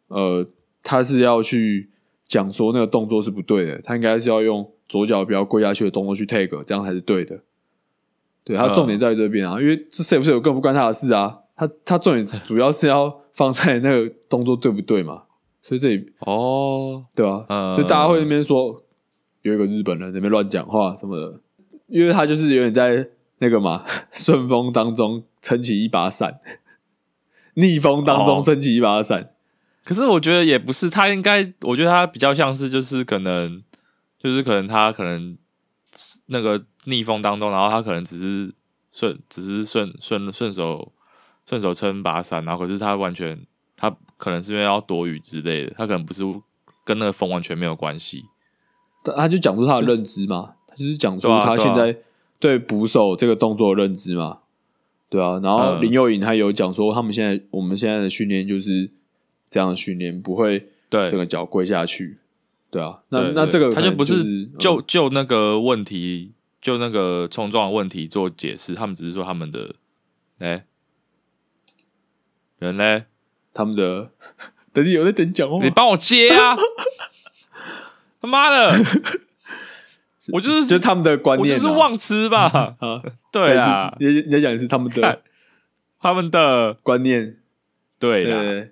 [0.08, 0.48] 呃，
[0.82, 1.92] 他是要去
[2.36, 7.40] 讲说那个动作是不对的，他应该是要用左脚不要跪下去的动作去 take，这样才是对的。
[8.44, 15.24] 对，他重点在于这边啊，因为这 safe 不 safe 更不关他的事啊，他他重点主要是要放在那个动作对不对嘛，
[15.62, 17.74] 所以这里哦，对啊，嗯。
[17.74, 18.84] 所以大家会那边说
[19.44, 21.40] 有一个日本人在那边乱讲话什么的，
[21.88, 23.08] 因为他就是有点在
[23.38, 26.42] 那个嘛 顺风当中撑起一把伞，
[27.54, 28.40] 逆风当中哦。
[28.42, 29.32] 升起一把伞。
[29.86, 33.62] 可是我觉得也不是，他应该，我觉得他比较像是就是可能，
[34.20, 35.38] 就是可能他可能
[36.26, 38.54] 那个逆风当中，然后他可能只是
[38.92, 40.92] 顺，只是顺顺顺手
[41.48, 43.40] 顺手撑把伞，然后可是他完全
[43.78, 46.24] 他可能是因为要躲雨之类的，他可能不是
[46.84, 48.26] 跟那个风完全没有关系。
[49.04, 51.96] 他他就讲出他的认知嘛，他就是讲出他现在
[52.40, 54.40] 对捕手这个动作的认知嘛，
[55.10, 55.40] 对啊。
[55.44, 58.92] 然后嗯林佑颖他有讲说，他们现在我们现在的训练就是
[59.50, 62.18] 这样的训练，不会对，整个脚跪下去，
[62.70, 63.02] 对啊。
[63.10, 69.76] 那那这个他就不是就嗯就那个问题，就那个冲撞的问题做解释，他们只是说他们的，
[70.40, 70.66] 哎、
[72.60, 73.06] 人嘞，
[73.54, 74.12] 他们的，
[74.74, 76.56] 等你有在等你讲话吗你帮我接啊！
[78.22, 78.74] 他妈的，
[80.34, 82.76] 我就是就是他们的观念啊，就是忘吃吧？
[82.80, 85.22] 啊，对啊，你你在讲的是他们的
[86.00, 87.38] 他们的观念，
[88.10, 88.70] 对啦，对，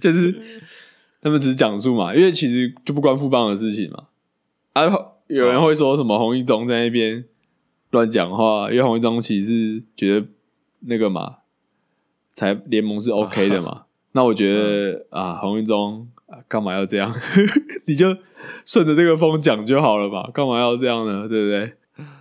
[0.00, 0.34] 就是
[1.20, 4.04] 他们只是讲述嘛，因为其实就不关富邦的事情嘛。
[4.72, 4.84] 啊，
[5.28, 7.24] 有人会说什么洪一中在那边
[7.90, 10.26] 乱讲话，因为洪一中其实是觉得
[10.80, 11.36] 那个嘛，
[12.32, 13.84] 才联盟是 OK 的嘛。
[14.12, 17.12] 那我觉得啊，洪一中啊干嘛要这样？
[17.86, 18.16] 你就
[18.64, 21.26] 顺着这个风讲就好了嘛，干嘛要这样呢？
[21.28, 21.72] 对不对？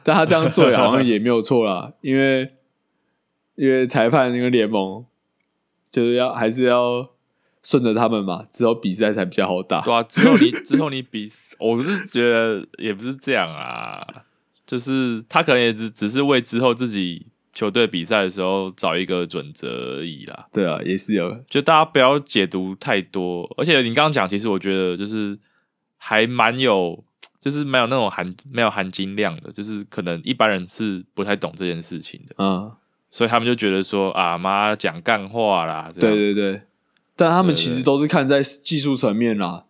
[0.03, 2.53] 但他这样做好像也没有错啦，因为
[3.55, 5.03] 因为裁判那个联盟
[5.93, 7.07] 就是要还是要
[7.61, 9.81] 顺着他们嘛，之后比赛才比较好打。
[9.81, 14.03] 对啊，之后你 之后你比，我是觉得也不是这样啊，
[14.65, 20.47] 就是他可能也只只是为之后自己球队比赛的时候找一个准则而已啦。
[20.51, 21.31] 对啊，也是有。
[21.47, 25.37] 就大家不要解读太多，而且你刚刚讲，其实我觉得就是
[25.97, 27.03] 还蛮有，
[27.39, 32.71] 就是没有那种含没有含金量的，就是可能一般人是不太懂这件事情的，嗯，
[33.15, 36.61] 所以他们就觉得说啊妈讲干话啦，对对对，
[37.15, 39.65] 但他们其实都是看在技术层面啦，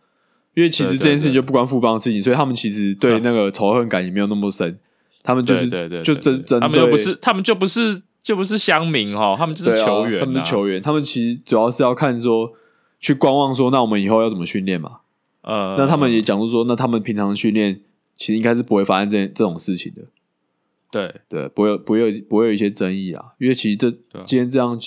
[0.53, 4.79] 因为其实这件事情就不关富邦的事情，所以他们其实对嗯那个仇恨感也没有那么深，
[5.21, 6.33] 他们就是对对对，就对对。
[6.35, 12.53] 针针对他们又不是他们就不是就不是乡民哈，他们就是球员、他们是球员，他们其实主要是要看说
[13.01, 14.99] 去观望说，那我们以后要怎么训练嘛？
[15.41, 17.81] 呃，那他们也讲出说，那他们平常训练
[18.15, 20.03] 其实应该是不会发生这这种事情的。
[20.93, 24.79] 对对，不会有不会有不会有一些争议啊，因为其实这啊今天这样，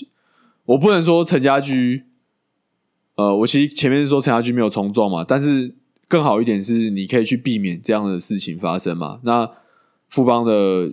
[0.66, 2.04] 我不能说陈家驹，
[3.16, 5.74] 呃，我其实前面是说陈家驹没有冲撞嘛，但是
[6.07, 9.18] 更好一点是你可以去避免这样的事情发生嘛。
[9.24, 9.50] 那
[10.09, 10.92] 富邦的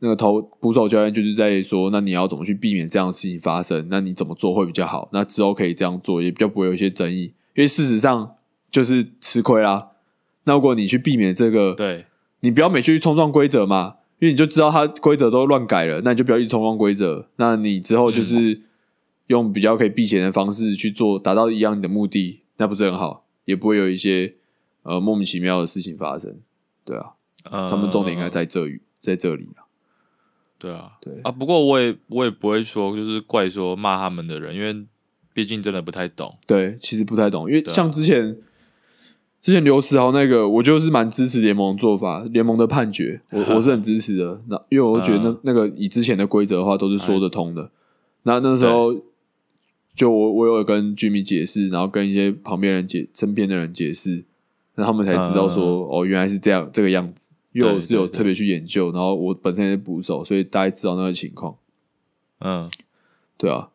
[0.00, 3.86] 那个投捕手教练就是在说，那你要怎么去避免这样的事情发生？
[3.88, 5.08] 那你怎么做会比较好？
[5.12, 8.34] 那之后可以这样做，也比较不会有一些争议，因为事实上
[8.72, 9.92] 就是吃亏啦。
[10.44, 12.06] 那如果你去避免这个，对
[12.40, 17.28] 你不要每次去冲撞规则嘛，因为你就知道它规则都乱改了，那你就不要一直冲撞规则。
[17.36, 18.60] 那你之后就是
[19.28, 24.34] 用比较可以避嫌的方式去做，达到一样的目的，那不是很好，也不会有一些
[24.82, 26.36] 呃莫名其妙的事情发生。
[26.84, 27.12] 对啊，
[27.44, 29.68] 呃，他们重点应该在这里，在这里啊。
[30.58, 34.84] 对啊，对啊，不过我也我也不会说就是怪说骂他们的人，因为
[35.32, 36.36] 毕竟真的不太懂。
[36.48, 38.36] 对，其实不太懂，因为像之前、
[39.40, 44.42] 之前刘思豪那个，我就是蛮支持联盟的做法，联盟的判决，我 我是很支持的。
[44.48, 47.70] 那因为我觉得那、嗯那个以之前的规则的话，都是说得通的。
[48.24, 48.94] 那那时候
[49.94, 54.24] 就我我有跟居民解释，然后跟一些旁边人解身边的人解释，
[54.74, 57.30] 那他们才知道说、哦，原来是这样这个样子。
[57.52, 61.56] 因为我是有特别去研究，然后我本身也是捕手，所以大概知道那个情况。
[62.40, 62.70] 嗯，
[63.36, 63.70] 对啊，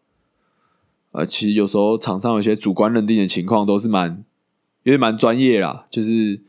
[1.11, 4.24] 呃，其实有时候场上有些主观认定的情况都是蛮，
[4.84, 6.41] 有点蛮专业啦，就是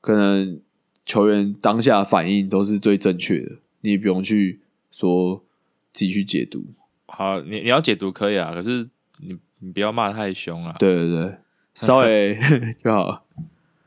[0.00, 0.60] 可能
[1.04, 3.52] 球员当下反应都是最正确的，
[3.82, 4.60] 你也不用去
[4.90, 5.44] 说
[5.92, 6.64] 自己去解读。
[7.06, 10.74] 好，你你要解读可以啊，可是你你不要骂太凶啊。
[10.78, 11.38] 对对对，
[11.74, 12.36] 稍微
[12.82, 13.22] 就好了。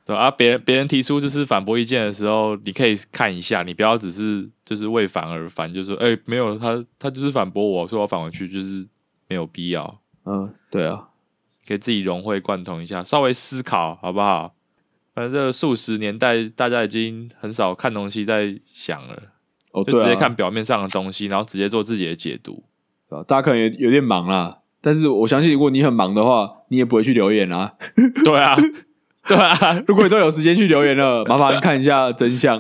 [0.06, 8.88] 对啊，别人别人提出就是反驳意见的时候，你可以看一下，你不要只是就是为反而反，就说哎、没有他他就是反驳我说我反回去，就是
[9.28, 11.09] 没有必要，嗯，对啊，
[11.70, 14.56] 给自己融会贯通一下，稍微思考好不好？
[15.14, 19.14] 反正这个数十年代，大家已经很少看东西在想了，
[19.72, 22.64] 哦对啊，就直接看表面上的东西，然后直接做自己的解读。
[23.10, 27.76] 啊大家可能有有点忙啦，但是我相信如果你很忙的话，你也不会去留言啦。
[28.26, 28.58] 对啊，
[29.28, 32.60] 对啊， 如果你都有时间去留言了，麻烦看一下真相，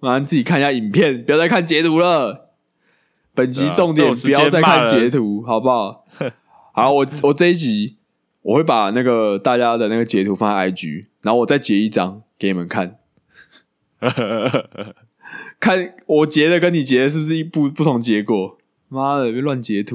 [0.00, 2.48] 麻烦自己看一下影片，不要再看截图了。
[3.34, 6.06] 本集重点不要再看截图，好不好？
[6.74, 7.98] 好，我我这一集
[8.42, 12.98] 我会把那个大家的那个截图放在 IG，然后我再截一张给你们看，
[15.60, 18.58] 看我截的跟你截的是不是一不不同结果？
[18.88, 19.90] 妈的，别乱截图。